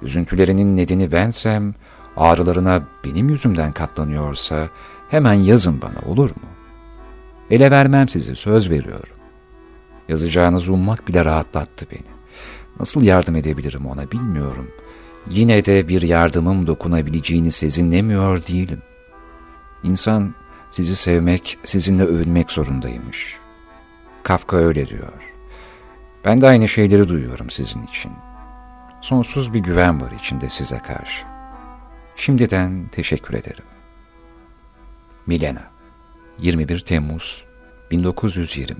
Üzüntülerinin 0.02 0.76
nedeni 0.76 1.12
bensem, 1.12 1.74
ağrılarına 2.16 2.82
benim 3.04 3.28
yüzümden 3.28 3.72
katlanıyorsa 3.72 4.68
hemen 5.10 5.34
yazın 5.34 5.82
bana 5.82 6.12
olur 6.12 6.30
mu? 6.30 6.48
Ele 7.50 7.70
vermem 7.70 8.08
sizi 8.08 8.36
söz 8.36 8.70
veriyorum. 8.70 9.16
Yazacağınızı 10.08 10.72
ummak 10.72 11.08
bile 11.08 11.24
rahatlattı 11.24 11.86
beni. 11.92 12.12
Nasıl 12.80 13.02
yardım 13.02 13.36
edebilirim 13.36 13.86
ona 13.86 14.10
bilmiyorum. 14.10 14.68
Yine 15.30 15.64
de 15.64 15.88
bir 15.88 16.02
yardımım 16.02 16.66
dokunabileceğini 16.66 17.50
sezinlemiyor 17.50 18.46
değilim. 18.46 18.82
İnsan 19.82 20.34
sizi 20.70 20.96
sevmek, 20.96 21.58
sizinle 21.64 22.04
övünmek 22.04 22.50
zorundaymış. 22.50 23.36
Kafka 24.22 24.56
öyle 24.56 24.88
diyor. 24.88 25.12
Ben 26.24 26.40
de 26.40 26.46
aynı 26.46 26.68
şeyleri 26.68 27.08
duyuyorum 27.08 27.50
sizin 27.50 27.86
için. 27.86 28.12
Sonsuz 29.02 29.54
bir 29.54 29.58
güven 29.58 30.00
var 30.00 30.10
içinde 30.20 30.48
size 30.48 30.78
karşı. 30.78 31.24
Şimdiden 32.16 32.88
teşekkür 32.92 33.34
ederim. 33.34 33.64
Milena 35.26 35.62
21 36.38 36.80
Temmuz 36.80 37.44
1920 37.90 38.76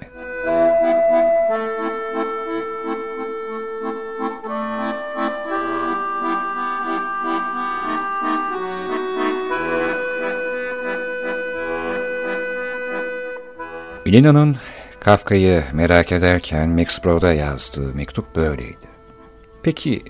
Milena'nın 14.06 14.56
Kafka'yı 15.00 15.64
merak 15.72 16.12
ederken 16.12 16.68
Max 16.68 17.04
Brod'a 17.04 17.32
yazdığı 17.32 17.94
mektup 17.94 18.36
böyleydi. 18.36 18.91
Peki 19.62 20.02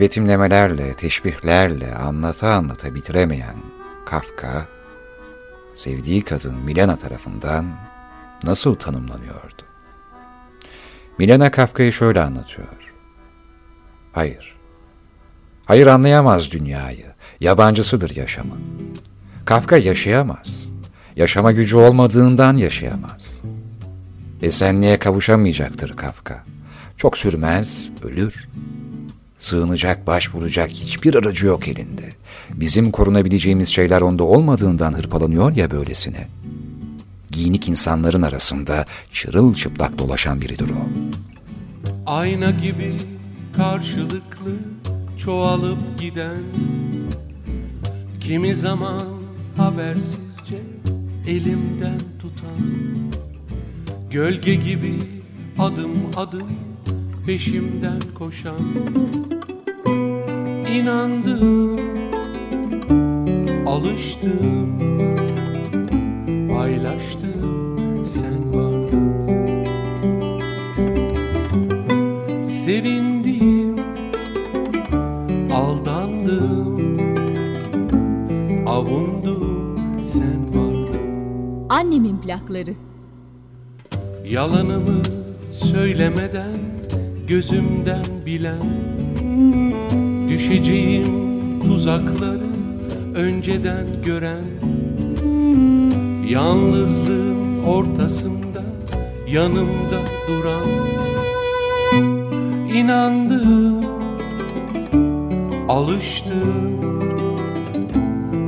betimlemelerle, 0.00 0.94
teşbihlerle 0.94 1.94
anlata 1.94 2.48
anlata 2.48 2.94
bitiremeyen 2.94 3.56
Kafka, 4.06 4.68
sevdiği 5.74 6.24
kadın 6.24 6.54
Milena 6.54 6.96
tarafından 6.96 7.66
nasıl 8.44 8.74
tanımlanıyordu? 8.74 9.62
Milena 11.18 11.50
Kafka'yı 11.50 11.92
şöyle 11.92 12.20
anlatıyor. 12.20 12.68
Hayır, 14.12 14.56
hayır 15.66 15.86
anlayamaz 15.86 16.50
dünyayı, 16.50 17.06
yabancısıdır 17.40 18.16
yaşamın. 18.16 18.60
Kafka 19.44 19.76
yaşayamaz, 19.76 20.66
yaşama 21.16 21.52
gücü 21.52 21.76
olmadığından 21.76 22.56
yaşayamaz. 22.56 23.40
Esenliğe 24.42 24.98
kavuşamayacaktır 24.98 25.96
Kafka. 25.96 26.44
Çok 26.96 27.18
sürmez, 27.18 27.88
ölür. 28.02 28.48
Sığınacak, 29.38 30.06
başvuracak 30.06 30.70
hiçbir 30.70 31.14
aracı 31.14 31.46
yok 31.46 31.68
elinde. 31.68 32.08
Bizim 32.54 32.90
korunabileceğimiz 32.90 33.68
şeyler 33.68 34.00
onda 34.00 34.24
olmadığından 34.24 34.92
hırpalanıyor 34.92 35.56
ya 35.56 35.70
böylesine. 35.70 36.28
Giyinik 37.30 37.68
insanların 37.68 38.22
arasında 38.22 38.84
çırılçıplak 39.12 39.98
dolaşan 39.98 40.40
biridir 40.40 40.70
o. 40.70 40.88
Ayna 42.06 42.50
gibi 42.50 42.96
karşılıklı 43.56 44.52
çoğalıp 45.18 45.98
giden 45.98 46.42
Kimi 48.20 48.54
zaman 48.54 49.02
habersizce 49.56 50.62
elimden 51.26 51.98
tutan 52.20 52.58
Gölge 54.10 54.54
gibi 54.54 54.98
adım 55.58 55.90
adım 56.16 56.65
peşimden 57.26 58.00
koşan. 58.18 58.60
İnandım, 60.74 61.80
alıştım, 63.66 64.78
paylaştım 66.48 68.04
sen 68.04 68.54
vardın 68.54 69.16
Sevindim, 72.44 73.76
aldandım, 75.52 76.80
avundum 78.66 79.78
sen 80.02 80.54
vardın 80.54 81.66
Annemin 81.68 82.18
plakları. 82.18 82.74
Yalanımı 84.24 85.02
söylemeden 85.50 86.75
gözümden 87.28 88.04
bilen 88.26 88.62
Düşeceğim 90.28 91.06
tuzakları 91.60 92.46
önceden 93.14 93.86
gören 94.04 94.44
Yalnızlığın 96.28 97.64
ortasında 97.64 98.62
yanımda 99.28 100.00
duran 100.28 100.86
İnandım, 102.76 103.84
alıştım, 105.68 106.80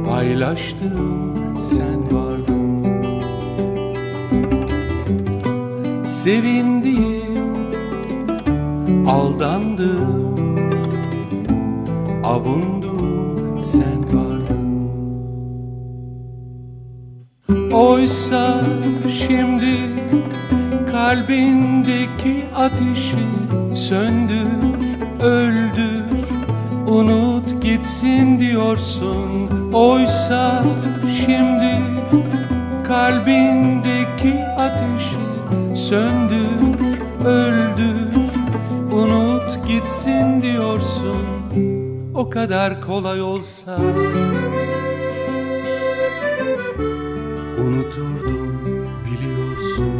paylaştım 0.06 1.60
sen 1.60 2.16
vardın. 2.16 2.82
Sevindim, 6.04 7.17
aldandım, 9.08 10.36
avundum 12.24 13.60
sen 13.60 14.04
vardın 14.12 14.68
Oysa 17.72 18.60
şimdi 19.08 19.76
kalbindeki 20.92 22.44
ateşi 22.54 23.26
söndür, 23.74 24.48
öldür, 25.22 26.04
unut 26.88 27.62
gitsin 27.62 28.40
diyorsun. 28.40 29.50
Oysa 29.72 30.64
şimdi 31.24 31.78
kalbindeki 32.88 34.44
ateşi 34.58 35.28
söndür, 35.74 36.78
öldür, 37.24 38.27
unut 38.98 39.66
gitsin 39.68 40.42
diyorsun 40.42 41.38
O 42.18 42.30
kadar 42.30 42.80
kolay 42.80 43.22
olsa. 43.22 43.78
Unuturdum 47.58 48.60
biliyorsun. 49.04 49.92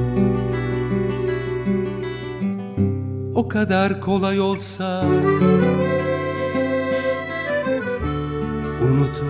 O 3.35 3.49
kadar 3.49 4.01
kolay 4.01 4.41
olsa. 4.41 5.05
Unuturdum 8.83 9.28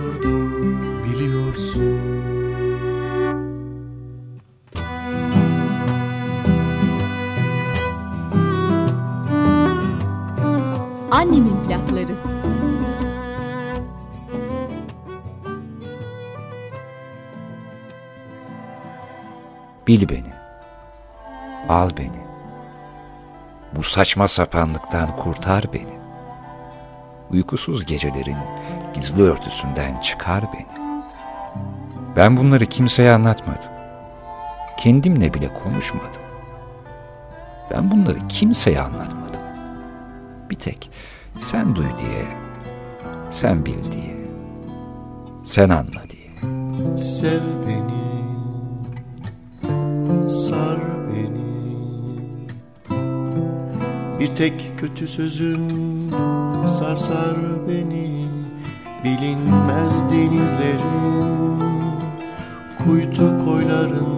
Bil 19.89 20.09
beni. 20.09 20.33
Al 21.69 21.89
beni. 21.97 22.21
Bu 23.75 23.83
saçma 23.83 24.27
sapanlıktan 24.27 25.15
kurtar 25.15 25.65
beni. 25.73 25.99
Uykusuz 27.31 27.85
gecelerin 27.85 28.37
gizli 28.93 29.23
örtüsünden 29.23 30.01
çıkar 30.01 30.43
beni. 30.53 31.01
Ben 32.15 32.37
bunları 32.37 32.65
kimseye 32.65 33.11
anlatmadım. 33.11 33.71
Kendimle 34.77 35.33
bile 35.33 35.53
konuşmadım. 35.63 36.21
Ben 37.71 37.91
bunları 37.91 38.27
kimseye 38.27 38.81
anlatmadım. 38.81 39.41
Bir 40.49 40.55
tek 40.55 40.91
sen 41.39 41.75
duy 41.75 41.87
diye, 41.99 42.25
sen 43.31 43.65
bil 43.65 43.91
diye, 43.91 44.17
sen 45.43 45.69
anla 45.69 46.03
diye. 46.09 46.29
Sev 46.97 47.41
beni 47.67 47.98
Sar 50.29 50.79
beni. 51.07 51.49
Bir 54.19 54.35
tek 54.35 54.71
kötü 54.77 55.07
sözün 55.07 55.69
Sarsar 56.67 57.37
beni. 57.67 58.27
Bilinmez 59.03 60.11
denizlerin 60.11 61.59
Kuytu 62.77 63.45
koylarında 63.45 64.08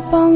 saçma 0.00 0.29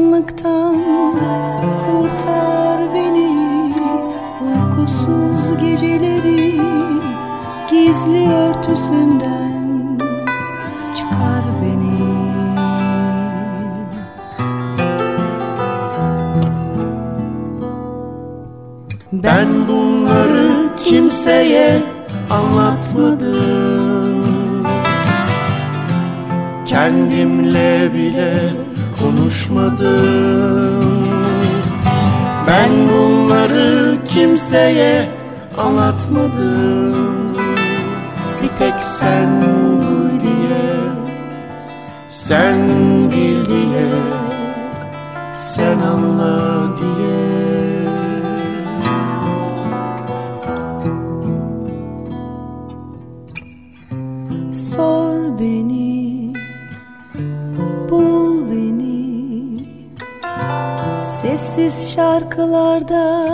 Sessiz 61.75 61.95
şarkılarda 61.95 63.27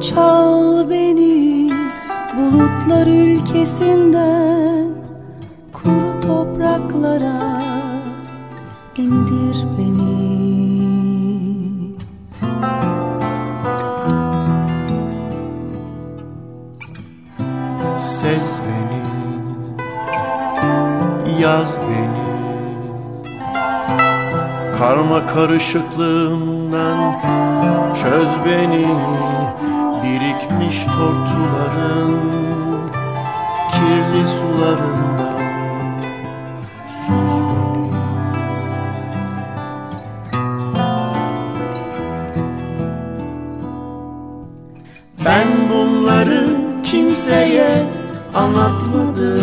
çal 0.00 0.90
beni 0.90 1.72
Bulutlar 2.36 3.06
ülkesinden 3.06 4.88
kuru 5.72 6.20
topraklara 6.20 7.62
indir 8.96 9.66
beni. 9.78 10.32
Sez 17.98 18.60
beni, 18.66 19.02
yaz 21.40 21.76
beni. 21.76 22.22
Karma 24.78 25.26
karışıklığımdan 26.72 27.94
çöz 27.94 28.28
beni 28.44 28.86
Birikmiş 30.02 30.84
tortuların 30.84 32.18
kirli 33.72 34.26
sularından 34.26 35.42
Süz 36.88 37.42
beni. 37.42 37.92
Ben 45.24 45.46
bunları 45.70 46.46
kimseye 46.82 47.82
anlatmadım. 48.34 49.42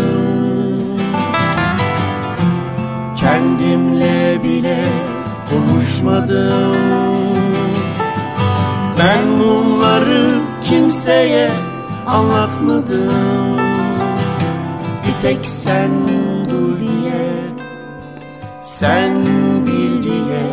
Kendimle 3.16 4.44
bile 4.44 4.80
konuşmadım 5.50 7.09
Ben 9.00 9.40
bunları 9.40 10.40
kimseye 10.62 11.50
anlatmadım. 12.08 13.58
Bir 15.08 15.22
tek 15.22 15.46
sen 15.46 15.92
duy 16.50 16.80
diye 16.80 17.30
Sen 18.62 19.26
bil 19.66 20.04
diye 20.04 20.48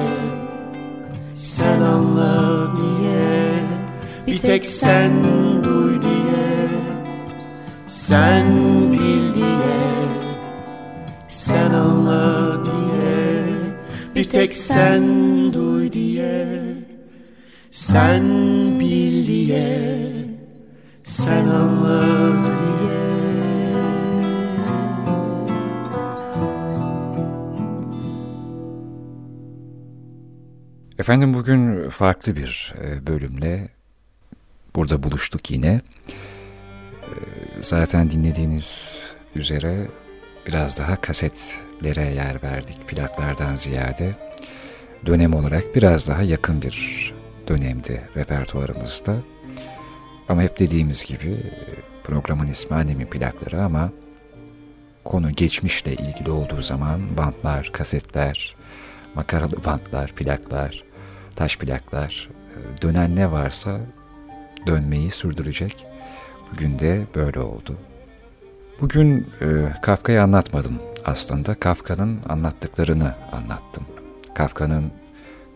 Sen 1.34 1.80
anla 1.80 2.76
diye. 2.76 3.48
Bir 4.26 4.38
tek 4.38 4.66
sen 4.66 5.12
duy 5.64 6.02
diye 6.02 6.68
Sen 7.86 8.52
bil 8.92 9.34
diye 9.34 9.78
Sen 11.28 11.70
anla 11.70 12.64
diye. 12.64 13.44
Bir 14.14 14.30
tek 14.30 14.54
sen 14.54 15.02
duy 15.52 15.65
Sen 17.86 18.24
bil 18.80 19.26
diye 19.26 19.92
Sen 21.04 21.46
anla 21.48 22.02
diye 22.60 23.06
Efendim 30.98 31.34
bugün 31.34 31.90
farklı 31.90 32.36
bir 32.36 32.74
e, 32.84 33.06
bölümle 33.06 33.68
burada 34.76 35.02
buluştuk 35.02 35.50
yine. 35.50 35.80
E, 37.02 37.14
Zaten 37.60 38.10
dinlediğiniz 38.10 39.02
üzere 39.34 39.86
biraz 40.46 40.78
daha 40.78 41.00
kasetlere 41.00 42.14
yer 42.14 42.42
verdik 42.42 42.88
plaklardan 42.88 43.56
ziyade. 43.56 44.14
Dönem 45.06 45.34
olarak 45.34 45.74
biraz 45.74 46.08
daha 46.08 46.22
yakın 46.22 46.62
bir 46.62 47.15
dönemdi 47.48 48.02
repertuarımızda. 48.16 49.16
Ama 50.28 50.42
hep 50.42 50.58
dediğimiz 50.58 51.04
gibi 51.04 51.52
programın 52.04 52.46
ismi 52.46 52.76
annemin 52.76 53.06
plakları 53.06 53.62
ama 53.62 53.90
konu 55.04 55.30
geçmişle 55.30 55.92
ilgili 55.92 56.30
olduğu 56.30 56.62
zaman 56.62 57.16
bantlar, 57.16 57.70
kasetler, 57.72 58.56
makaralı 59.14 59.64
bantlar, 59.64 60.12
plaklar, 60.12 60.84
taş 61.36 61.58
plaklar, 61.58 62.28
e, 62.56 62.82
dönen 62.82 63.16
ne 63.16 63.30
varsa 63.32 63.80
dönmeyi 64.66 65.10
sürdürecek. 65.10 65.86
Bugün 66.52 66.78
de 66.78 67.06
böyle 67.14 67.40
oldu. 67.40 67.76
Bugün 68.80 69.26
e, 69.40 69.46
Kafka'yı 69.82 70.22
anlatmadım 70.22 70.78
aslında. 71.04 71.54
Kafka'nın 71.54 72.20
anlattıklarını 72.28 73.14
anlattım. 73.32 73.84
Kafka'nın 74.34 74.92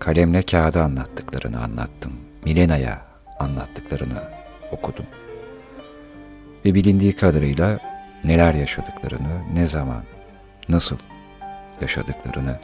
kalemle 0.00 0.42
kağıda 0.42 0.82
anlattıklarını 0.82 1.62
anlattım. 1.62 2.12
Milena'ya 2.44 3.06
anlattıklarını 3.38 4.22
okudum. 4.72 5.06
Ve 6.64 6.74
bilindiği 6.74 7.16
kadarıyla 7.16 7.78
neler 8.24 8.54
yaşadıklarını, 8.54 9.54
ne 9.54 9.66
zaman, 9.66 10.02
nasıl 10.68 10.96
yaşadıklarını 11.80 12.58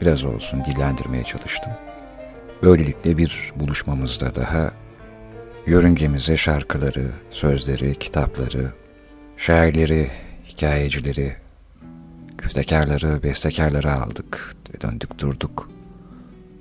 biraz 0.00 0.24
olsun 0.24 0.64
dillendirmeye 0.64 1.24
çalıştım. 1.24 1.72
Böylelikle 2.62 3.16
bir 3.16 3.52
buluşmamızda 3.56 4.34
daha 4.34 4.70
yörüngemize 5.66 6.36
şarkıları, 6.36 7.10
sözleri, 7.30 7.94
kitapları, 7.94 8.72
şairleri, 9.36 10.10
hikayecileri, 10.48 11.32
küftekarları, 12.38 13.22
bestekarları 13.22 13.92
aldık 13.92 14.54
ve 14.74 14.80
döndük 14.80 15.18
durduk. 15.18 15.81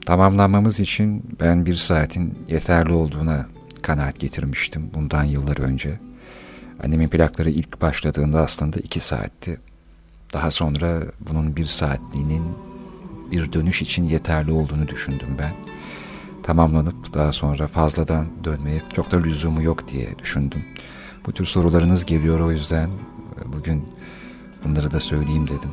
Tamamlanmamız 0.06 0.80
için 0.80 1.24
ben 1.40 1.66
bir 1.66 1.76
saatin 1.76 2.40
yeterli 2.48 2.94
olduğuna 2.94 3.46
kanaat 3.82 4.20
getirmiştim 4.20 4.92
bundan 4.94 5.24
yıllar 5.24 5.60
önce. 5.60 6.00
Annemin 6.84 7.08
plakları 7.08 7.50
ilk 7.50 7.82
başladığında 7.82 8.40
aslında 8.40 8.80
iki 8.80 9.00
saatti. 9.00 9.60
Daha 10.34 10.52
sonra 10.52 11.02
bunun 11.30 11.56
bir 11.56 11.66
saatliğinin 11.66 12.44
bir 13.32 13.54
dönüş 13.54 13.82
için 13.82 14.04
yeterli 14.04 14.52
olduğunu 14.52 14.88
düşündüm 14.88 15.30
ben. 15.40 15.54
Tamamlanıp 16.44 17.14
daha 17.14 17.34
sonra 17.34 17.68
fazladan 17.68 18.28
dönmeye 18.44 18.82
çok 18.94 19.12
da 19.12 19.18
lüzumu 19.18 19.64
yok 19.64 19.88
diye 19.88 20.20
düşündüm. 20.20 20.64
Bu 21.26 21.32
tür 21.32 21.46
sorularınız 21.46 22.06
geliyor 22.06 22.40
o 22.40 22.52
yüzden 22.52 22.90
bugün 23.46 23.86
bunları 24.64 24.92
da 24.92 25.00
söyleyeyim 25.00 25.48
dedim. 25.48 25.70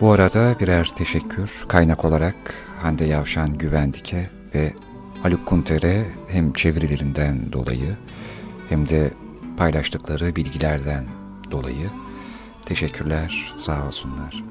Bu 0.00 0.12
arada 0.12 0.60
birer 0.60 0.92
teşekkür 0.96 1.64
kaynak 1.68 2.04
olarak 2.04 2.34
Hande 2.82 3.04
Yavşan 3.04 3.58
Güvendik'e 3.58 4.30
ve 4.54 4.72
Haluk 5.22 5.46
Kunter'e 5.46 6.06
hem 6.28 6.52
çevirilerinden 6.52 7.52
dolayı 7.52 7.96
hem 8.68 8.88
de 8.88 9.10
paylaştıkları 9.56 10.36
bilgilerden 10.36 11.04
dolayı 11.50 11.90
teşekkürler 12.66 13.54
sağ 13.58 13.86
olsunlar. 13.86 14.44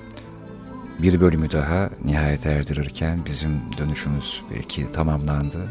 Bir 1.00 1.22
bölümü 1.22 1.52
daha 1.52 1.90
nihayet 2.06 2.46
erdirirken 2.46 3.26
bizim 3.26 3.62
dönüşümüz 3.78 4.44
belki 4.52 4.92
tamamlandı. 4.92 5.68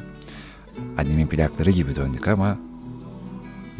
Annemin 0.98 1.26
plakları 1.26 1.70
gibi 1.70 1.96
döndük 1.96 2.28
ama 2.28 2.58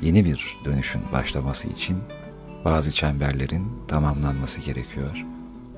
yeni 0.03 0.25
bir 0.25 0.57
dönüşün 0.65 1.03
başlaması 1.13 1.69
için 1.69 1.99
bazı 2.65 2.91
çemberlerin 2.91 3.67
tamamlanması 3.89 4.61
gerekiyor. 4.61 5.25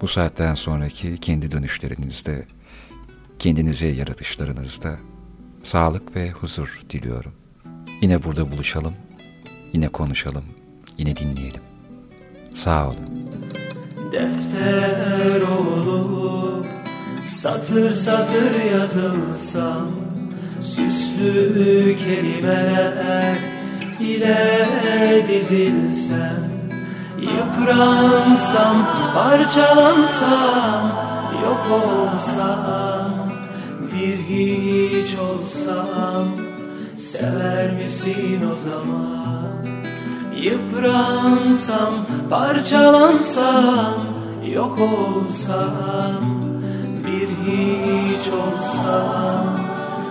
Bu 0.04 0.08
saatten 0.08 0.54
sonraki 0.54 1.18
kendi 1.18 1.50
dönüşlerinizde, 1.50 2.46
kendinize 3.38 3.86
yaratışlarınızda 3.86 4.96
sağlık 5.62 6.16
ve 6.16 6.30
huzur 6.30 6.80
diliyorum. 6.90 7.32
Yine 8.02 8.22
burada 8.22 8.52
buluşalım, 8.52 8.94
yine 9.72 9.88
konuşalım, 9.88 10.44
yine 10.98 11.16
dinleyelim. 11.16 11.60
Sağ 12.54 12.88
olun. 12.88 13.30
Defter 14.12 15.40
olup 15.40 16.66
satır 17.24 17.94
satır 17.94 18.64
yazılsam 18.72 19.90
Süslü 20.60 21.96
kelimeler 21.96 23.38
ile 24.00 25.26
dizilsem 25.28 26.53
Yıpransam, 27.24 28.76
parçalansam, 29.14 30.92
yok 31.42 31.66
olsam 31.70 33.10
Bir 33.92 34.18
hiç 34.18 35.18
olsam, 35.18 36.28
sever 36.96 37.72
misin 37.72 38.40
o 38.52 38.54
zaman? 38.54 39.66
Yıpransam, 40.36 41.94
parçalansam, 42.30 43.94
yok 44.54 44.78
olsam 44.80 46.42
Bir 47.04 47.28
hiç 47.46 48.28
olsam, 48.28 49.60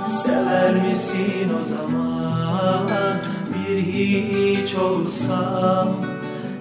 sever 0.05 0.75
misin 0.75 1.51
o 1.61 1.63
zaman? 1.63 3.17
Bir 3.53 3.77
hiç 3.81 4.75
olsam, 4.75 5.87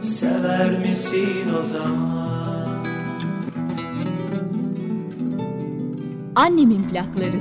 sever 0.03 0.79
misin 0.79 1.55
o 1.61 1.65
zaman? 1.65 2.87
Annemin 6.35 6.89
plakları. 6.89 7.41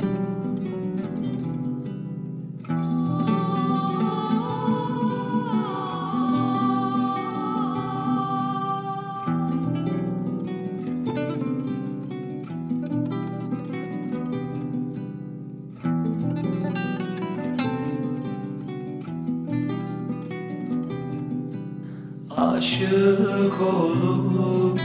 Aşık 22.82 23.62
olup 23.62 24.80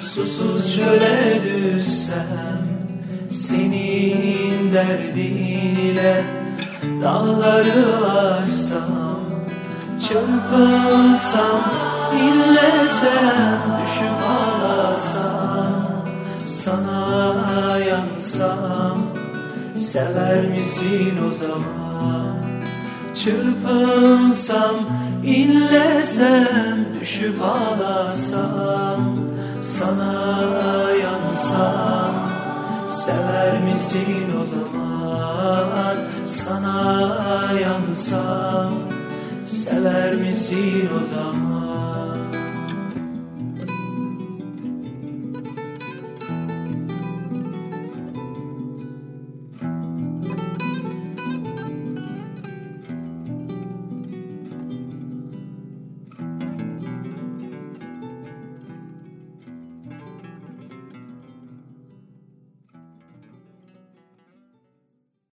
susuz 0.00 0.76
çöle 0.76 1.40
düşsem 1.44 2.68
Senin 3.30 4.72
derdin 4.72 5.76
ile 5.76 6.24
dağları 7.02 8.06
aşsam 8.06 9.20
Çırpınsam, 10.08 11.62
inlesem, 12.12 13.62
düşüp 13.82 14.22
ağlasam 14.28 16.04
Sana 16.46 17.78
yansam, 17.78 19.06
sever 19.74 20.44
misin 20.46 21.14
o 21.28 21.32
zaman? 21.32 22.36
Çırpınsam, 23.14 24.74
inlesem, 25.24 26.86
düşüp 27.00 27.42
ağlasam 27.42 29.28
Sana 29.60 30.90
yansam, 31.02 32.14
sever 32.88 33.60
misin 33.62 34.38
o 34.40 34.44
zaman? 34.44 35.96
Sana 36.26 37.52
yansam, 37.62 38.72
sever 39.44 40.14
misin 40.14 40.88
o 41.00 41.02
zaman? 41.02 41.87